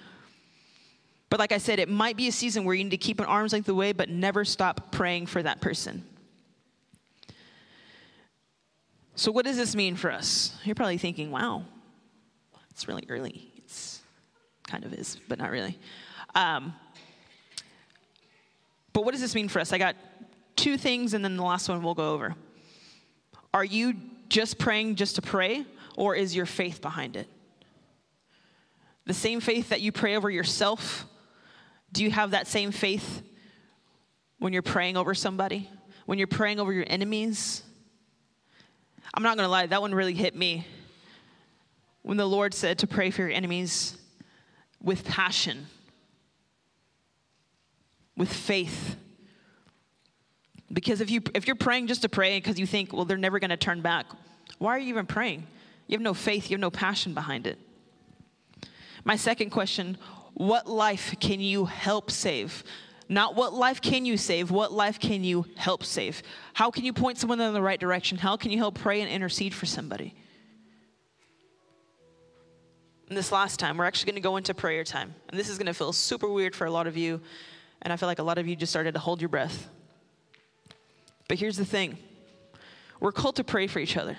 But 1.30 1.40
like 1.40 1.52
I 1.52 1.58
said, 1.58 1.80
it 1.80 1.90
might 1.90 2.16
be 2.16 2.28
a 2.28 2.32
season 2.32 2.64
where 2.64 2.76
you 2.76 2.84
need 2.84 2.92
to 2.92 2.98
keep 2.98 3.20
an 3.20 3.26
arm's 3.26 3.54
length 3.54 3.68
away, 3.68 3.92
but 3.92 4.10
never 4.10 4.46
stop 4.46 4.92
praying 4.92 5.28
for 5.28 5.44
that 5.44 5.62
person. 5.62 6.06
So, 9.16 9.32
what 9.32 9.46
does 9.46 9.58
this 9.58 9.76
mean 9.76 9.96
for 9.96 10.12
us? 10.12 10.56
You're 10.64 10.76
probably 10.76 10.98
thinking, 10.98 11.30
wow, 11.30 11.66
it's 12.72 12.88
really 12.88 13.06
early. 13.10 13.52
It's 13.58 14.02
kind 14.68 14.86
of 14.86 14.94
is, 14.94 15.18
but 15.28 15.38
not 15.38 15.52
really. 15.52 15.78
Um, 16.36 16.74
but 18.92 19.06
what 19.06 19.12
does 19.12 19.22
this 19.22 19.36
mean 19.36 19.50
for 19.50 19.60
us? 19.60 19.74
I 19.74 19.78
got 19.78 19.96
two 20.56 20.78
things, 20.78 21.14
and 21.14 21.24
then 21.24 21.36
the 21.36 21.44
last 21.44 21.68
one 21.68 21.84
we'll 21.84 21.94
go 21.94 22.14
over. 22.14 22.36
Are 23.54 23.64
you 23.66 23.96
just 24.34 24.58
praying 24.58 24.96
just 24.96 25.14
to 25.16 25.22
pray, 25.22 25.64
or 25.96 26.16
is 26.16 26.36
your 26.36 26.48
faith 26.48 26.82
behind 26.82 27.16
it? 27.16 27.28
The 29.06 29.14
same 29.14 29.40
faith 29.40 29.70
that 29.70 29.80
you 29.80 29.92
pray 29.92 30.16
over 30.16 30.28
yourself, 30.28 31.06
do 31.92 32.04
you 32.04 32.10
have 32.10 32.32
that 32.32 32.48
same 32.48 32.72
faith 32.72 33.22
when 34.40 34.52
you're 34.52 34.64
praying 34.64 34.98
over 34.98 35.14
somebody? 35.14 35.70
When 36.08 36.18
you're 36.18 36.26
praying 36.26 36.60
over 36.60 36.74
your 36.74 36.86
enemies? 36.88 37.62
I'm 39.14 39.22
not 39.22 39.38
gonna 39.38 39.50
lie, 39.50 39.68
that 39.68 39.82
one 39.82 39.94
really 39.94 40.16
hit 40.16 40.36
me. 40.36 40.66
When 42.02 42.18
the 42.18 42.26
Lord 42.26 42.56
said 42.56 42.80
to 42.80 42.88
pray 42.88 43.12
for 43.12 43.22
your 43.22 43.32
enemies 43.32 43.96
with 44.82 45.06
passion, 45.06 45.68
with 48.18 48.34
faith. 48.34 48.96
Because 50.74 51.02
if, 51.02 51.12
you, 51.12 51.22
if 51.36 51.46
you're 51.46 51.56
praying 51.56 51.88
just 51.88 52.02
to 52.02 52.10
pray 52.10 52.38
because 52.38 52.60
you 52.60 52.66
think, 52.66 52.92
well, 52.92 53.06
they're 53.06 53.18
never 53.18 53.40
gonna 53.40 53.58
turn 53.58 53.82
back, 53.82 54.08
why 54.58 54.76
are 54.76 54.80
you 54.80 54.90
even 54.90 55.06
praying? 55.06 55.46
You 55.88 55.96
have 55.96 56.02
no 56.02 56.14
faith, 56.14 56.50
you 56.50 56.56
have 56.56 56.62
no 56.62 56.72
passion 56.72 57.14
behind 57.14 57.48
it. 57.48 57.60
My 59.04 59.16
second 59.16 59.52
question 59.52 59.98
what 60.36 60.68
life 60.68 61.16
can 61.20 61.40
you 61.40 61.66
help 61.66 62.10
save? 62.10 62.64
Not 63.08 63.36
what 63.36 63.54
life 63.54 63.82
can 63.82 64.06
you 64.06 64.18
save, 64.18 64.50
what 64.50 64.72
life 64.72 65.00
can 65.00 65.24
you 65.24 65.46
help 65.56 65.84
save? 65.84 66.24
How 66.54 66.72
can 66.72 66.86
you 66.86 66.94
point 66.94 67.20
someone 67.20 67.40
in 67.40 67.54
the 67.54 67.62
right 67.62 67.80
direction? 67.80 68.18
How 68.18 68.38
can 68.38 68.50
you 68.50 68.58
help 68.58 68.80
pray 68.80 69.02
and 69.02 69.10
intercede 69.12 69.54
for 69.54 69.68
somebody? 69.68 70.16
And 73.10 73.18
this 73.18 73.32
last 73.32 73.60
time, 73.60 73.78
we're 73.78 73.86
actually 73.86 74.14
going 74.14 74.24
to 74.24 74.28
go 74.28 74.38
into 74.38 74.54
prayer 74.56 74.84
time. 74.84 75.14
And 75.30 75.40
this 75.40 75.50
is 75.50 75.58
going 75.58 75.68
to 75.68 75.74
feel 75.74 75.94
super 75.94 76.28
weird 76.28 76.56
for 76.56 76.66
a 76.66 76.72
lot 76.72 76.88
of 76.88 76.98
you. 76.98 77.22
And 77.84 77.94
I 77.94 77.98
feel 77.98 78.08
like 78.08 78.20
a 78.20 78.24
lot 78.24 78.40
of 78.40 78.48
you 78.48 78.56
just 78.56 78.72
started 78.72 78.94
to 78.94 79.00
hold 79.00 79.22
your 79.22 79.30
breath. 79.30 79.70
But 81.28 81.40
here's 81.40 81.58
the 81.58 81.66
thing 81.66 81.98
we're 83.00 83.12
called 83.12 83.36
to 83.38 83.44
pray 83.44 83.68
for 83.68 83.80
each 83.80 83.98
other. 83.98 84.18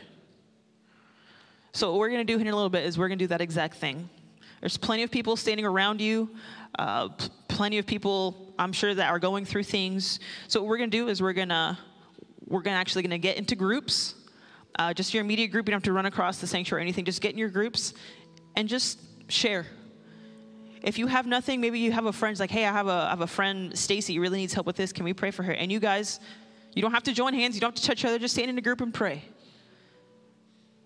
So, 1.72 1.90
what 1.90 1.98
we're 1.98 2.10
going 2.10 2.26
to 2.26 2.32
do 2.32 2.38
here 2.38 2.46
in 2.46 2.52
a 2.52 2.56
little 2.56 2.70
bit 2.70 2.84
is 2.84 2.96
we're 2.96 3.08
going 3.08 3.18
to 3.18 3.24
do 3.24 3.28
that 3.28 3.40
exact 3.40 3.76
thing. 3.76 4.08
There's 4.60 4.76
plenty 4.76 5.02
of 5.02 5.10
people 5.10 5.36
standing 5.36 5.66
around 5.66 6.00
you, 6.00 6.30
uh, 6.78 7.08
plenty 7.48 7.78
of 7.78 7.86
people, 7.86 8.54
I'm 8.58 8.72
sure, 8.72 8.94
that 8.94 9.10
are 9.10 9.18
going 9.18 9.44
through 9.44 9.64
things. 9.64 10.20
So, 10.48 10.60
what 10.60 10.68
we're 10.68 10.78
going 10.78 10.90
to 10.90 10.96
do 10.96 11.08
is 11.08 11.20
we're 11.20 11.32
going 11.32 11.48
to 11.48 11.76
we're 12.46 12.62
gonna 12.62 12.76
actually 12.76 13.02
going 13.02 13.10
to 13.10 13.18
get 13.18 13.36
into 13.36 13.56
groups. 13.56 14.14
Uh, 14.78 14.92
just 14.92 15.14
your 15.14 15.22
immediate 15.22 15.48
group, 15.48 15.66
you 15.66 15.70
don't 15.70 15.78
have 15.78 15.84
to 15.84 15.92
run 15.92 16.06
across 16.06 16.38
the 16.38 16.46
sanctuary 16.46 16.80
or 16.80 16.82
anything. 16.82 17.04
Just 17.04 17.20
get 17.20 17.32
in 17.32 17.38
your 17.38 17.48
groups 17.48 17.94
and 18.56 18.68
just 18.68 18.98
share. 19.28 19.66
If 20.82 20.98
you 20.98 21.06
have 21.06 21.26
nothing, 21.26 21.60
maybe 21.60 21.78
you 21.78 21.92
have 21.92 22.06
a 22.06 22.12
friend 22.12 22.38
like, 22.38 22.50
hey, 22.50 22.66
I 22.66 22.72
have 22.72 22.88
a, 22.88 22.90
I 22.90 23.10
have 23.10 23.22
a 23.22 23.26
friend, 23.26 23.76
Stacy, 23.78 24.18
really 24.18 24.38
needs 24.38 24.52
help 24.52 24.66
with 24.66 24.76
this. 24.76 24.92
Can 24.92 25.04
we 25.04 25.14
pray 25.14 25.30
for 25.30 25.42
her? 25.42 25.52
And 25.52 25.72
you 25.72 25.80
guys, 25.80 26.20
you 26.74 26.82
don't 26.82 26.92
have 26.92 27.04
to 27.04 27.12
join 27.12 27.34
hands, 27.34 27.54
you 27.54 27.60
don't 27.60 27.76
have 27.76 27.82
to 27.82 27.86
touch 27.86 28.00
each 28.00 28.04
other, 28.04 28.18
just 28.18 28.34
stand 28.34 28.50
in 28.50 28.58
a 28.58 28.62
group 28.62 28.80
and 28.80 28.92
pray. 28.92 29.24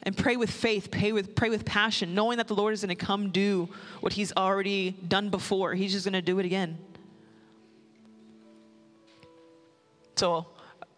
And 0.03 0.17
pray 0.17 0.37
with 0.37 0.51
faith, 0.51 0.91
pray 0.91 1.13
with, 1.13 1.35
pray 1.35 1.51
with 1.51 1.65
passion, 1.65 2.15
knowing 2.15 2.39
that 2.39 2.47
the 2.47 2.55
Lord 2.55 2.73
is 2.73 2.83
going 2.83 2.97
to 2.97 3.05
come 3.05 3.31
do 3.31 3.69
what 4.01 4.13
He's 4.13 4.33
already 4.37 4.93
done 4.93 5.29
before. 5.29 5.75
He's 5.75 5.93
just 5.93 6.05
going 6.05 6.13
to 6.13 6.23
do 6.23 6.39
it 6.39 6.47
again. 6.47 6.79
So, 10.17 10.47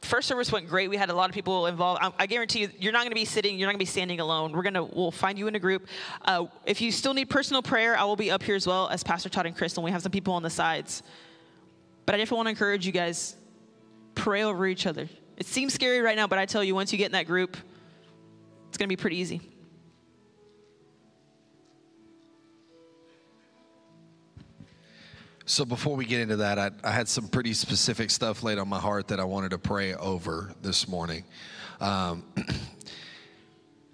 first 0.02 0.28
service 0.28 0.50
went 0.50 0.68
great. 0.68 0.88
We 0.88 0.97
had 0.97 1.11
a 1.11 1.14
lot 1.14 1.28
of 1.28 1.35
people 1.35 1.66
involved. 1.66 2.00
I, 2.02 2.12
I 2.18 2.26
guarantee 2.26 2.61
you, 2.61 2.70
you're 2.78 2.92
not 2.92 3.00
going 3.00 3.11
to 3.11 3.14
be 3.14 3.25
sitting. 3.25 3.59
You're 3.59 3.66
not 3.66 3.73
going 3.73 3.78
to 3.78 3.85
be 3.85 3.90
standing 3.90 4.20
alone. 4.20 4.52
We're 4.52 4.62
gonna 4.62 4.85
we'll 4.85 5.11
find 5.11 5.38
you 5.38 5.47
in 5.47 5.54
a 5.54 5.59
group. 5.59 5.87
Uh, 6.25 6.47
if 6.64 6.80
you 6.80 6.90
still 6.90 7.14
need 7.14 7.28
personal 7.30 7.62
prayer, 7.62 7.97
I 7.97 8.04
will 8.04 8.16
be 8.16 8.30
up 8.30 8.42
here 8.42 8.54
as 8.54 8.66
well 8.66 8.88
as 8.88 9.02
Pastor 9.02 9.28
Todd 9.28 9.47
and 9.47 9.56
Crystal. 9.56 9.82
We 9.82 9.90
have 9.90 10.02
some 10.02 10.12
people 10.12 10.35
on 10.35 10.42
the 10.42 10.50
sides. 10.50 11.02
But 12.06 12.14
I 12.14 12.18
just 12.18 12.32
want 12.32 12.47
to 12.47 12.50
encourage 12.50 12.87
you 12.87 12.92
guys: 12.92 13.37
pray 14.14 14.43
over 14.43 14.67
each 14.67 14.87
other. 14.87 15.09
It 15.37 15.47
seems 15.47 15.73
scary 15.73 16.00
right 16.00 16.17
now, 16.17 16.26
but 16.26 16.38
I 16.38 16.47
tell 16.47 16.62
you, 16.62 16.75
once 16.75 16.93
you 16.93 16.99
get 16.99 17.07
in 17.07 17.12
that 17.12 17.26
group, 17.26 17.57
it's 18.69 18.76
going 18.76 18.88
to 18.88 18.93
be 18.93 18.97
pretty 18.97 19.17
easy. 19.17 19.40
So 25.50 25.64
before 25.64 25.97
we 25.97 26.05
get 26.05 26.21
into 26.21 26.37
that, 26.37 26.61
I, 26.61 26.71
I, 26.85 26.93
had 26.93 27.09
some 27.09 27.26
pretty 27.26 27.55
specific 27.55 28.11
stuff 28.11 28.45
laid 28.45 28.58
on 28.58 28.69
my 28.69 28.78
heart 28.78 29.08
that 29.08 29.19
I 29.19 29.25
wanted 29.25 29.50
to 29.50 29.58
pray 29.58 29.95
over 29.95 30.54
this 30.63 30.87
morning. 30.87 31.25
Um, 31.80 32.23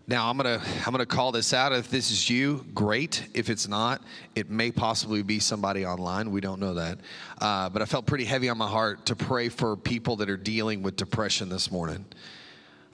now 0.08 0.30
I'm 0.30 0.36
gonna 0.36 0.62
I'm 0.84 0.92
gonna 0.92 1.04
call 1.04 1.32
this 1.32 1.52
out. 1.52 1.72
If 1.72 1.90
this 1.90 2.10
is 2.10 2.30
you, 2.30 2.64
great. 2.74 3.26
If 3.34 3.50
it's 3.50 3.66
not, 3.66 4.02
it 4.34 4.48
may 4.48 4.70
possibly 4.70 5.22
be 5.22 5.40
somebody 5.40 5.84
online. 5.84 6.30
We 6.30 6.40
don't 6.40 6.60
know 6.60 6.74
that. 6.74 6.98
Uh, 7.40 7.68
but 7.68 7.82
I 7.82 7.86
felt 7.86 8.06
pretty 8.06 8.24
heavy 8.24 8.48
on 8.48 8.56
my 8.56 8.68
heart 8.68 9.06
to 9.06 9.16
pray 9.16 9.48
for 9.48 9.76
people 9.76 10.16
that 10.16 10.30
are 10.30 10.36
dealing 10.36 10.82
with 10.82 10.96
depression 10.96 11.48
this 11.48 11.72
morning. 11.72 12.04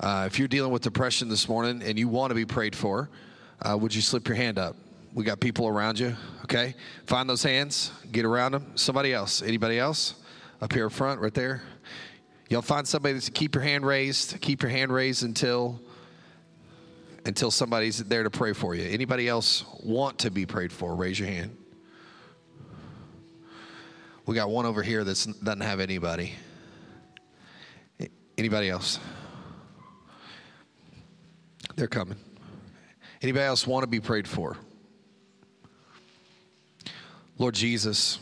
Uh, 0.00 0.24
if 0.26 0.38
you're 0.38 0.48
dealing 0.48 0.72
with 0.72 0.82
depression 0.82 1.28
this 1.28 1.48
morning 1.48 1.82
and 1.82 1.98
you 1.98 2.08
want 2.08 2.30
to 2.30 2.34
be 2.34 2.46
prayed 2.46 2.74
for, 2.74 3.10
uh, 3.60 3.76
would 3.76 3.94
you 3.94 4.00
slip 4.00 4.26
your 4.26 4.36
hand 4.36 4.58
up? 4.58 4.74
We 5.14 5.24
got 5.24 5.38
people 5.38 5.68
around 5.68 5.98
you, 5.98 6.16
okay? 6.44 6.74
Find 7.06 7.28
those 7.28 7.42
hands, 7.42 7.92
get 8.10 8.24
around 8.24 8.52
them. 8.52 8.72
Somebody 8.74 9.12
else, 9.12 9.42
anybody 9.42 9.78
else? 9.78 10.14
Up 10.62 10.72
here 10.72 10.88
front, 10.88 11.20
right 11.20 11.34
there. 11.34 11.62
Y'all 12.48 12.62
find 12.62 12.88
somebody 12.88 13.12
that's 13.14 13.28
keep 13.28 13.54
your 13.54 13.62
hand 13.62 13.84
raised. 13.84 14.40
Keep 14.40 14.62
your 14.62 14.70
hand 14.70 14.92
raised 14.92 15.22
until 15.22 15.80
until 17.24 17.50
somebody's 17.50 17.98
there 17.98 18.22
to 18.22 18.30
pray 18.30 18.52
for 18.52 18.74
you. 18.74 18.84
Anybody 18.84 19.28
else 19.28 19.64
want 19.82 20.18
to 20.20 20.30
be 20.30 20.46
prayed 20.46 20.72
for? 20.72 20.94
Raise 20.94 21.18
your 21.18 21.28
hand. 21.28 21.56
We 24.26 24.34
got 24.34 24.50
one 24.50 24.66
over 24.66 24.82
here 24.82 25.02
that 25.04 25.26
doesn't 25.42 25.60
have 25.60 25.80
anybody. 25.80 26.34
Anybody 28.38 28.70
else? 28.70 28.98
They're 31.76 31.88
coming. 31.88 32.18
Anybody 33.20 33.44
else 33.44 33.66
want 33.66 33.82
to 33.84 33.86
be 33.88 34.00
prayed 34.00 34.26
for? 34.26 34.56
Lord 37.38 37.54
Jesus, 37.54 38.18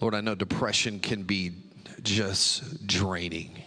Lord, 0.00 0.14
I 0.14 0.20
know 0.20 0.34
depression 0.34 1.00
can 1.00 1.22
be 1.22 1.52
just 2.02 2.86
draining. 2.86 3.62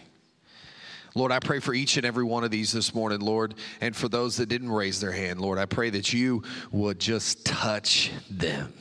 Lord, 1.14 1.32
I 1.32 1.38
pray 1.38 1.60
for 1.60 1.74
each 1.74 1.96
and 1.96 2.06
every 2.06 2.24
one 2.24 2.42
of 2.44 2.50
these 2.50 2.72
this 2.72 2.94
morning, 2.94 3.20
Lord, 3.20 3.54
and 3.80 3.94
for 3.94 4.08
those 4.08 4.36
that 4.38 4.48
didn't 4.48 4.70
raise 4.70 5.00
their 5.00 5.12
hand, 5.12 5.40
Lord, 5.40 5.58
I 5.58 5.66
pray 5.66 5.90
that 5.90 6.12
you 6.12 6.42
would 6.70 6.98
just 6.98 7.44
touch 7.44 8.10
them. 8.30 8.72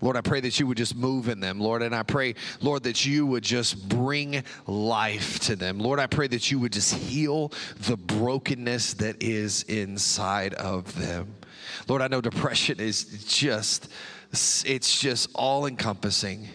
Lord, 0.00 0.16
I 0.18 0.20
pray 0.20 0.40
that 0.40 0.60
you 0.60 0.66
would 0.66 0.76
just 0.76 0.94
move 0.94 1.28
in 1.28 1.40
them, 1.40 1.58
Lord. 1.58 1.80
And 1.80 1.94
I 1.94 2.02
pray, 2.02 2.34
Lord, 2.60 2.82
that 2.82 3.06
you 3.06 3.24
would 3.24 3.42
just 3.42 3.88
bring 3.88 4.42
life 4.66 5.40
to 5.40 5.56
them. 5.56 5.78
Lord, 5.78 5.98
I 5.98 6.06
pray 6.06 6.26
that 6.28 6.50
you 6.50 6.58
would 6.58 6.72
just 6.72 6.94
heal 6.94 7.52
the 7.80 7.96
brokenness 7.96 8.94
that 8.94 9.22
is 9.22 9.62
inside 9.62 10.52
of 10.54 10.94
them. 10.98 11.34
Lord, 11.88 12.02
I 12.02 12.08
know 12.08 12.20
depression 12.20 12.80
is 12.80 13.24
just, 13.24 13.88
it's 14.30 15.00
just 15.00 15.30
all 15.34 15.64
encompassing. 15.64 16.48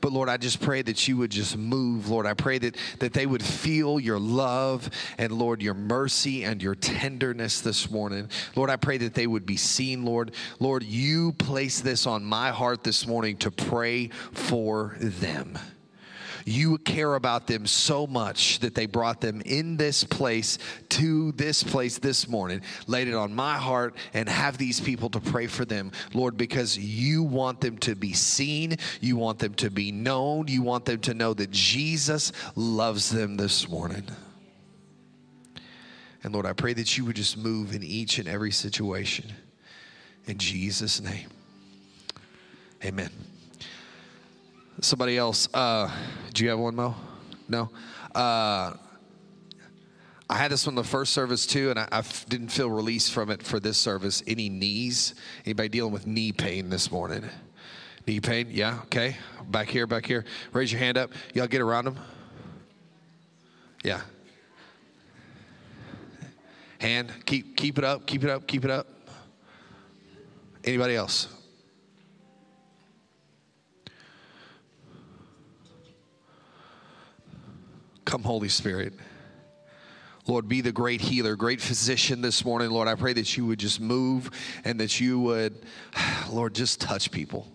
But 0.00 0.12
Lord, 0.12 0.28
I 0.28 0.36
just 0.36 0.60
pray 0.60 0.82
that 0.82 1.06
you 1.08 1.16
would 1.18 1.30
just 1.30 1.56
move. 1.56 2.08
Lord, 2.08 2.26
I 2.26 2.34
pray 2.34 2.58
that, 2.58 2.76
that 2.98 3.12
they 3.12 3.26
would 3.26 3.42
feel 3.42 4.00
your 4.00 4.18
love 4.18 4.88
and 5.18 5.32
Lord, 5.32 5.62
your 5.62 5.74
mercy 5.74 6.44
and 6.44 6.62
your 6.62 6.74
tenderness 6.74 7.60
this 7.60 7.90
morning. 7.90 8.28
Lord, 8.56 8.70
I 8.70 8.76
pray 8.76 8.98
that 8.98 9.14
they 9.14 9.26
would 9.26 9.46
be 9.46 9.56
seen, 9.56 10.04
Lord. 10.04 10.32
Lord, 10.58 10.82
you 10.82 11.32
place 11.32 11.80
this 11.80 12.06
on 12.06 12.24
my 12.24 12.50
heart 12.50 12.84
this 12.84 13.06
morning 13.06 13.36
to 13.38 13.50
pray 13.50 14.08
for 14.32 14.96
them. 14.98 15.58
You 16.44 16.78
care 16.78 17.14
about 17.14 17.46
them 17.46 17.66
so 17.66 18.06
much 18.06 18.60
that 18.60 18.74
they 18.74 18.86
brought 18.86 19.20
them 19.20 19.42
in 19.44 19.76
this 19.76 20.04
place 20.04 20.58
to 20.90 21.32
this 21.32 21.62
place 21.62 21.98
this 21.98 22.28
morning, 22.28 22.62
laid 22.86 23.08
it 23.08 23.14
on 23.14 23.34
my 23.34 23.56
heart, 23.56 23.96
and 24.14 24.28
have 24.28 24.58
these 24.58 24.80
people 24.80 25.10
to 25.10 25.20
pray 25.20 25.46
for 25.46 25.64
them, 25.64 25.92
Lord, 26.14 26.36
because 26.36 26.78
you 26.78 27.22
want 27.22 27.60
them 27.60 27.78
to 27.78 27.94
be 27.94 28.12
seen, 28.12 28.76
you 29.00 29.16
want 29.16 29.38
them 29.38 29.54
to 29.54 29.70
be 29.70 29.92
known, 29.92 30.48
you 30.48 30.62
want 30.62 30.84
them 30.84 31.00
to 31.00 31.14
know 31.14 31.34
that 31.34 31.50
Jesus 31.50 32.32
loves 32.56 33.10
them 33.10 33.36
this 33.36 33.68
morning. 33.68 34.04
And 36.22 36.34
Lord, 36.34 36.46
I 36.46 36.52
pray 36.52 36.74
that 36.74 36.98
you 36.98 37.04
would 37.06 37.16
just 37.16 37.38
move 37.38 37.74
in 37.74 37.82
each 37.82 38.18
and 38.18 38.28
every 38.28 38.52
situation. 38.52 39.32
In 40.26 40.38
Jesus' 40.38 41.00
name. 41.00 41.28
Amen. 42.84 43.10
Somebody 44.82 45.18
else. 45.18 45.46
Uh, 45.52 45.90
do 46.32 46.42
you 46.42 46.50
have 46.50 46.58
one, 46.58 46.74
Mo? 46.74 46.94
No. 47.48 47.70
Uh, 48.14 48.72
I 50.30 50.36
had 50.36 50.50
this 50.50 50.64
one 50.64 50.74
the 50.74 50.84
first 50.84 51.12
service 51.12 51.46
too, 51.46 51.70
and 51.70 51.78
I 51.78 52.02
didn't 52.28 52.48
feel 52.48 52.70
released 52.70 53.12
from 53.12 53.30
it 53.30 53.42
for 53.42 53.60
this 53.60 53.76
service. 53.76 54.22
Any 54.26 54.48
knees? 54.48 55.14
Anybody 55.44 55.68
dealing 55.68 55.92
with 55.92 56.06
knee 56.06 56.32
pain 56.32 56.70
this 56.70 56.90
morning? 56.90 57.24
Knee 58.06 58.20
pain? 58.20 58.46
Yeah. 58.50 58.78
Okay. 58.84 59.16
Back 59.48 59.68
here. 59.68 59.86
Back 59.86 60.06
here. 60.06 60.24
Raise 60.52 60.72
your 60.72 60.78
hand 60.78 60.96
up. 60.96 61.10
Y'all 61.34 61.46
get 61.46 61.60
around 61.60 61.84
them. 61.84 61.98
Yeah. 63.84 64.00
Hand. 66.78 67.12
Keep 67.26 67.56
keep 67.56 67.76
it 67.76 67.84
up. 67.84 68.06
Keep 68.06 68.24
it 68.24 68.30
up. 68.30 68.46
Keep 68.46 68.64
it 68.64 68.70
up. 68.70 68.86
Anybody 70.64 70.96
else? 70.96 71.28
Come, 78.10 78.24
Holy 78.24 78.48
Spirit. 78.48 78.94
Lord, 80.26 80.48
be 80.48 80.62
the 80.62 80.72
great 80.72 81.00
healer, 81.00 81.36
great 81.36 81.60
physician 81.60 82.22
this 82.22 82.44
morning. 82.44 82.68
Lord, 82.68 82.88
I 82.88 82.96
pray 82.96 83.12
that 83.12 83.36
you 83.36 83.46
would 83.46 83.60
just 83.60 83.80
move 83.80 84.32
and 84.64 84.80
that 84.80 84.98
you 84.98 85.20
would, 85.20 85.64
Lord, 86.28 86.52
just 86.52 86.80
touch 86.80 87.12
people. 87.12 87.46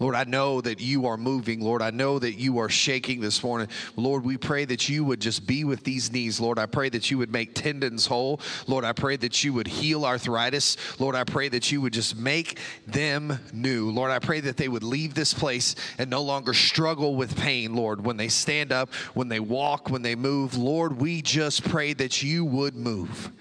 Lord, 0.00 0.14
I 0.14 0.24
know 0.24 0.60
that 0.60 0.80
you 0.80 1.06
are 1.06 1.16
moving. 1.16 1.60
Lord, 1.60 1.82
I 1.82 1.90
know 1.90 2.18
that 2.18 2.34
you 2.34 2.58
are 2.58 2.68
shaking 2.68 3.20
this 3.20 3.42
morning. 3.42 3.68
Lord, 3.96 4.24
we 4.24 4.36
pray 4.36 4.64
that 4.64 4.88
you 4.88 5.04
would 5.04 5.20
just 5.20 5.46
be 5.46 5.64
with 5.64 5.82
these 5.82 6.12
knees. 6.12 6.40
Lord, 6.40 6.58
I 6.58 6.66
pray 6.66 6.88
that 6.90 7.10
you 7.10 7.18
would 7.18 7.32
make 7.32 7.54
tendons 7.54 8.06
whole. 8.06 8.40
Lord, 8.66 8.84
I 8.84 8.92
pray 8.92 9.16
that 9.16 9.42
you 9.42 9.52
would 9.54 9.66
heal 9.66 10.04
arthritis. 10.04 10.76
Lord, 11.00 11.16
I 11.16 11.24
pray 11.24 11.48
that 11.48 11.72
you 11.72 11.80
would 11.80 11.92
just 11.92 12.16
make 12.16 12.58
them 12.86 13.40
new. 13.52 13.90
Lord, 13.90 14.10
I 14.10 14.20
pray 14.20 14.40
that 14.40 14.56
they 14.56 14.68
would 14.68 14.84
leave 14.84 15.14
this 15.14 15.34
place 15.34 15.74
and 15.98 16.08
no 16.08 16.22
longer 16.22 16.54
struggle 16.54 17.16
with 17.16 17.36
pain, 17.36 17.74
Lord, 17.74 18.04
when 18.04 18.16
they 18.16 18.28
stand 18.28 18.72
up, 18.72 18.92
when 19.14 19.28
they 19.28 19.40
walk, 19.40 19.90
when 19.90 20.02
they 20.02 20.14
move. 20.14 20.56
Lord, 20.56 21.00
we 21.00 21.22
just 21.22 21.68
pray 21.68 21.92
that 21.94 22.22
you 22.22 22.44
would 22.44 22.76
move. 22.76 23.32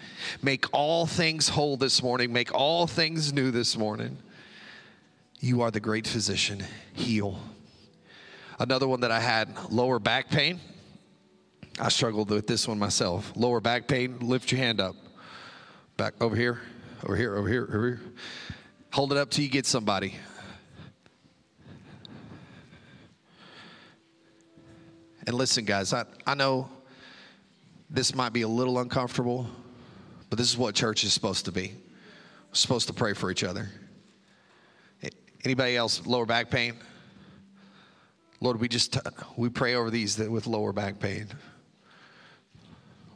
Make 0.41 0.65
all 0.73 1.05
things 1.05 1.49
whole 1.49 1.77
this 1.77 2.01
morning, 2.01 2.33
make 2.33 2.53
all 2.53 2.87
things 2.87 3.31
new 3.31 3.51
this 3.51 3.77
morning. 3.77 4.17
You 5.39 5.61
are 5.61 5.71
the 5.71 5.79
great 5.79 6.07
physician. 6.07 6.63
Heal. 6.93 7.39
Another 8.59 8.87
one 8.87 9.01
that 9.01 9.11
I 9.11 9.19
had 9.19 9.55
lower 9.69 9.99
back 9.99 10.29
pain. 10.29 10.59
I 11.79 11.89
struggled 11.89 12.31
with 12.31 12.47
this 12.47 12.67
one 12.67 12.79
myself. 12.79 13.31
Lower 13.35 13.61
back 13.61 13.87
pain, 13.87 14.17
lift 14.19 14.51
your 14.51 14.59
hand 14.59 14.81
up. 14.81 14.95
Back 15.95 16.15
over 16.21 16.35
here, 16.35 16.59
over 17.03 17.15
here, 17.15 17.35
over 17.35 17.47
here, 17.47 17.63
over 17.71 17.87
here. 17.87 18.01
Hold 18.93 19.11
it 19.11 19.17
up 19.17 19.29
till 19.29 19.43
you 19.43 19.49
get 19.49 19.67
somebody. 19.67 20.15
And 25.27 25.35
listen, 25.35 25.65
guys, 25.65 25.93
I, 25.93 26.05
I 26.25 26.33
know 26.33 26.69
this 27.89 28.15
might 28.15 28.33
be 28.33 28.41
a 28.41 28.47
little 28.47 28.79
uncomfortable, 28.79 29.47
but 30.29 30.39
this 30.39 30.49
is 30.49 30.57
what 30.57 30.73
church 30.73 31.03
is 31.03 31.13
supposed 31.13 31.45
to 31.45 31.51
be. 31.51 31.73
We're 32.49 32.55
supposed 32.55 32.87
to 32.87 32.93
pray 32.93 33.13
for 33.13 33.29
each 33.29 33.43
other. 33.43 33.69
Anybody 35.47 35.77
else 35.77 36.05
lower 36.05 36.25
back 36.25 36.49
pain? 36.49 36.73
Lord, 38.41 38.59
we 38.59 38.67
just 38.67 38.97
we 39.37 39.47
pray 39.47 39.75
over 39.75 39.89
these 39.89 40.19
with 40.19 40.45
lower 40.45 40.73
back 40.73 40.99
pain. 40.99 41.27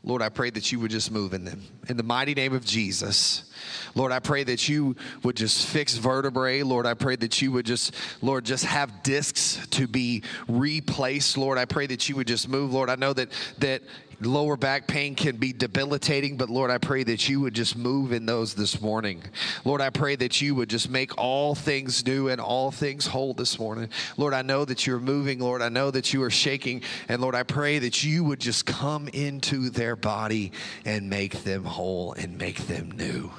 Lord, 0.01 0.21
I 0.21 0.29
pray 0.29 0.49
that 0.51 0.71
you 0.71 0.79
would 0.79 0.91
just 0.91 1.11
move 1.11 1.33
in 1.33 1.43
them. 1.43 1.61
In 1.89 1.97
the 1.97 2.03
mighty 2.03 2.33
name 2.33 2.53
of 2.53 2.63
Jesus. 2.63 3.51
Lord, 3.95 4.13
I 4.13 4.19
pray 4.19 4.45
that 4.45 4.69
you 4.69 4.95
would 5.23 5.35
just 5.35 5.67
fix 5.67 5.97
vertebrae. 5.97 6.63
Lord, 6.63 6.85
I 6.85 6.93
pray 6.93 7.17
that 7.17 7.41
you 7.41 7.51
would 7.51 7.65
just, 7.65 7.93
Lord, 8.21 8.45
just 8.45 8.63
have 8.63 9.03
discs 9.03 9.67
to 9.71 9.85
be 9.85 10.23
replaced. 10.47 11.37
Lord, 11.37 11.57
I 11.57 11.65
pray 11.65 11.85
that 11.87 12.07
you 12.07 12.15
would 12.15 12.27
just 12.27 12.47
move. 12.47 12.73
Lord, 12.73 12.89
I 12.89 12.95
know 12.95 13.11
that 13.11 13.29
that 13.57 13.81
lower 14.25 14.57
back 14.57 14.87
pain 14.87 15.15
can 15.15 15.37
be 15.37 15.53
debilitating, 15.53 16.37
but 16.37 16.49
Lord, 16.49 16.71
I 16.71 16.77
pray 16.77 17.03
that 17.03 17.27
you 17.27 17.41
would 17.41 17.53
just 17.53 17.75
move 17.75 18.11
in 18.11 18.25
those 18.25 18.53
this 18.53 18.81
morning. 18.81 19.23
Lord, 19.65 19.81
I 19.81 19.89
pray 19.89 20.15
that 20.15 20.41
you 20.41 20.55
would 20.55 20.69
just 20.69 20.89
make 20.89 21.17
all 21.17 21.55
things 21.55 22.05
new 22.05 22.27
and 22.29 22.39
all 22.39 22.71
things 22.71 23.07
whole 23.07 23.33
this 23.33 23.59
morning. 23.59 23.89
Lord, 24.17 24.33
I 24.33 24.41
know 24.41 24.65
that 24.65 24.85
you're 24.85 24.99
moving. 24.99 25.39
Lord, 25.39 25.61
I 25.61 25.69
know 25.69 25.91
that 25.91 26.13
you 26.13 26.23
are 26.23 26.29
shaking. 26.29 26.83
And 27.07 27.21
Lord, 27.21 27.35
I 27.35 27.43
pray 27.43 27.79
that 27.79 28.03
you 28.03 28.23
would 28.23 28.39
just 28.39 28.65
come 28.65 29.07
into 29.07 29.69
their 29.69 29.95
body 29.95 30.51
and 30.85 31.09
make 31.09 31.43
them 31.43 31.63
whole 31.63 32.13
and 32.13 32.37
make 32.37 32.67
them 32.67 32.91
new. 32.91 33.31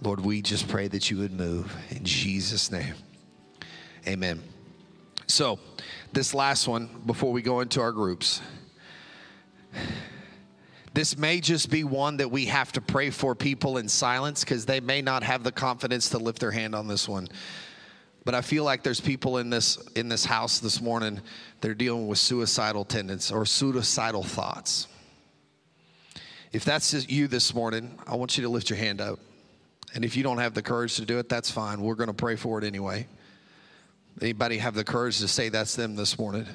Lord, 0.00 0.20
we 0.20 0.42
just 0.42 0.68
pray 0.68 0.88
that 0.88 1.10
you 1.10 1.18
would 1.18 1.32
move 1.32 1.74
in 1.90 2.04
Jesus' 2.04 2.70
name. 2.70 2.94
Amen. 4.06 4.42
So, 5.26 5.58
this 6.12 6.32
last 6.32 6.68
one 6.68 6.88
before 7.04 7.32
we 7.32 7.42
go 7.42 7.60
into 7.60 7.80
our 7.80 7.92
groups. 7.92 8.40
This 10.94 11.16
may 11.16 11.40
just 11.40 11.70
be 11.70 11.84
one 11.84 12.16
that 12.16 12.30
we 12.30 12.46
have 12.46 12.72
to 12.72 12.80
pray 12.80 13.10
for 13.10 13.34
people 13.34 13.78
in 13.78 13.88
silence 13.88 14.42
because 14.42 14.66
they 14.66 14.80
may 14.80 15.02
not 15.02 15.22
have 15.22 15.44
the 15.44 15.52
confidence 15.52 16.08
to 16.10 16.18
lift 16.18 16.40
their 16.40 16.50
hand 16.50 16.74
on 16.74 16.88
this 16.88 17.08
one. 17.08 17.28
But 18.24 18.34
I 18.34 18.40
feel 18.40 18.64
like 18.64 18.82
there's 18.82 19.00
people 19.00 19.38
in 19.38 19.48
this 19.48 19.76
in 19.94 20.08
this 20.08 20.24
house 20.24 20.58
this 20.58 20.80
morning 20.80 21.20
they're 21.60 21.74
dealing 21.74 22.08
with 22.08 22.18
suicidal 22.18 22.84
tendencies 22.84 23.32
or 23.32 23.46
suicidal 23.46 24.22
thoughts. 24.22 24.86
If 26.52 26.64
that's 26.64 27.08
you 27.08 27.28
this 27.28 27.54
morning, 27.54 27.98
I 28.06 28.16
want 28.16 28.36
you 28.36 28.42
to 28.42 28.48
lift 28.48 28.70
your 28.70 28.78
hand 28.78 29.00
up. 29.00 29.18
And 29.94 30.04
if 30.04 30.16
you 30.16 30.22
don't 30.22 30.38
have 30.38 30.54
the 30.54 30.62
courage 30.62 30.96
to 30.96 31.04
do 31.04 31.18
it, 31.18 31.28
that's 31.28 31.50
fine. 31.50 31.80
We're 31.80 31.94
going 31.94 32.08
to 32.08 32.14
pray 32.14 32.36
for 32.36 32.58
it 32.58 32.64
anyway. 32.64 33.06
Anybody 34.20 34.58
have 34.58 34.74
the 34.74 34.84
courage 34.84 35.20
to 35.20 35.28
say 35.28 35.48
that's 35.48 35.76
them 35.76 35.94
this 35.94 36.18
morning? 36.18 36.46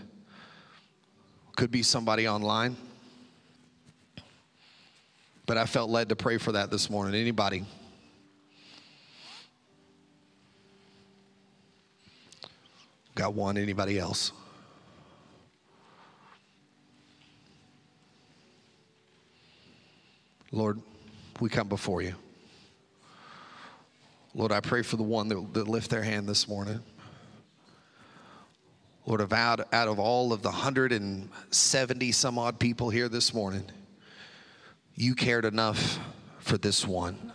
Could 1.56 1.72
be 1.72 1.84
somebody 1.84 2.28
online. 2.28 2.76
But 5.46 5.58
I 5.58 5.66
felt 5.66 5.90
led 5.90 6.10
to 6.10 6.16
pray 6.16 6.38
for 6.38 6.54
that 6.54 6.72
this 6.72 6.90
morning. 6.90 7.20
Anybody? 7.20 7.66
Got 13.16 13.34
one? 13.34 13.58
Anybody 13.58 14.00
else? 14.00 14.32
Lord, 20.52 20.80
we 21.40 21.50
come 21.50 21.68
before 21.68 22.02
you. 22.02 22.14
Lord, 24.36 24.52
I 24.52 24.62
pray 24.62 24.82
for 24.82 24.98
the 24.98 25.04
one 25.04 25.28
that, 25.28 25.54
that 25.54 25.68
lift 25.68 25.90
their 25.90 26.04
hand 26.04 26.28
this 26.28 26.48
morning. 26.48 26.80
Lord, 29.06 29.22
out, 29.34 29.74
out 29.74 29.88
of 29.88 30.00
all 30.00 30.32
of 30.32 30.42
the 30.42 30.50
170 30.50 32.12
some 32.12 32.40
odd 32.40 32.58
people 32.60 32.90
here 32.90 33.10
this 33.10 33.34
morning, 33.34 33.64
you 34.96 35.16
cared 35.16 35.46
enough 35.46 36.00
for 36.40 36.58
this 36.58 36.88
one. 36.88 37.32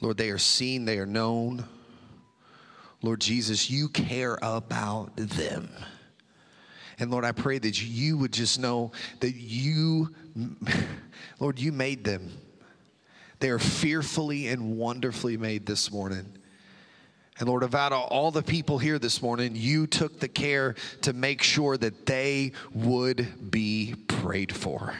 Lord, 0.00 0.16
they 0.16 0.30
are 0.30 0.38
seen, 0.38 0.84
they 0.84 0.98
are 0.98 1.06
known. 1.06 1.64
Lord 3.02 3.20
Jesus, 3.20 3.70
you 3.70 3.88
care 3.88 4.38
about 4.42 5.16
them. 5.16 5.70
And 6.98 7.10
Lord, 7.10 7.24
I 7.24 7.32
pray 7.32 7.58
that 7.58 7.82
you 7.82 8.18
would 8.18 8.32
just 8.32 8.58
know 8.58 8.92
that 9.20 9.34
you, 9.34 10.14
Lord, 11.40 11.58
you 11.58 11.72
made 11.72 12.04
them. 12.04 12.30
They 13.40 13.50
are 13.50 13.58
fearfully 13.58 14.48
and 14.48 14.76
wonderfully 14.76 15.36
made 15.36 15.66
this 15.66 15.90
morning. 15.90 16.32
And 17.38 17.48
Lord, 17.48 17.64
about 17.64 17.92
all 17.92 18.30
the 18.30 18.42
people 18.42 18.78
here 18.78 18.98
this 18.98 19.20
morning, 19.20 19.52
you 19.56 19.86
took 19.88 20.20
the 20.20 20.28
care 20.28 20.74
to 21.00 21.12
make 21.12 21.42
sure 21.42 21.76
that 21.76 22.06
they 22.06 22.52
would 22.72 23.50
be 23.50 23.96
prayed 24.06 24.54
for. 24.54 24.94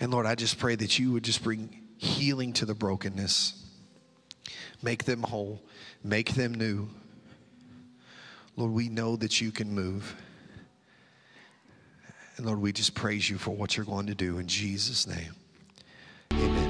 And 0.00 0.12
Lord, 0.12 0.26
I 0.26 0.34
just 0.34 0.58
pray 0.58 0.76
that 0.76 0.98
you 0.98 1.12
would 1.12 1.24
just 1.24 1.42
bring 1.42 1.82
healing 1.96 2.52
to 2.54 2.66
the 2.66 2.74
brokenness, 2.74 3.64
make 4.82 5.04
them 5.04 5.22
whole, 5.22 5.60
make 6.04 6.34
them 6.34 6.54
new. 6.54 6.88
Lord, 8.56 8.72
we 8.72 8.88
know 8.88 9.16
that 9.16 9.40
you 9.40 9.50
can 9.50 9.72
move. 9.72 10.14
And 12.36 12.46
Lord, 12.46 12.60
we 12.60 12.72
just 12.72 12.94
praise 12.94 13.28
you 13.28 13.38
for 13.38 13.50
what 13.50 13.76
you're 13.76 13.86
going 13.86 14.06
to 14.06 14.14
do 14.14 14.38
in 14.38 14.46
Jesus' 14.46 15.06
name. 15.06 16.67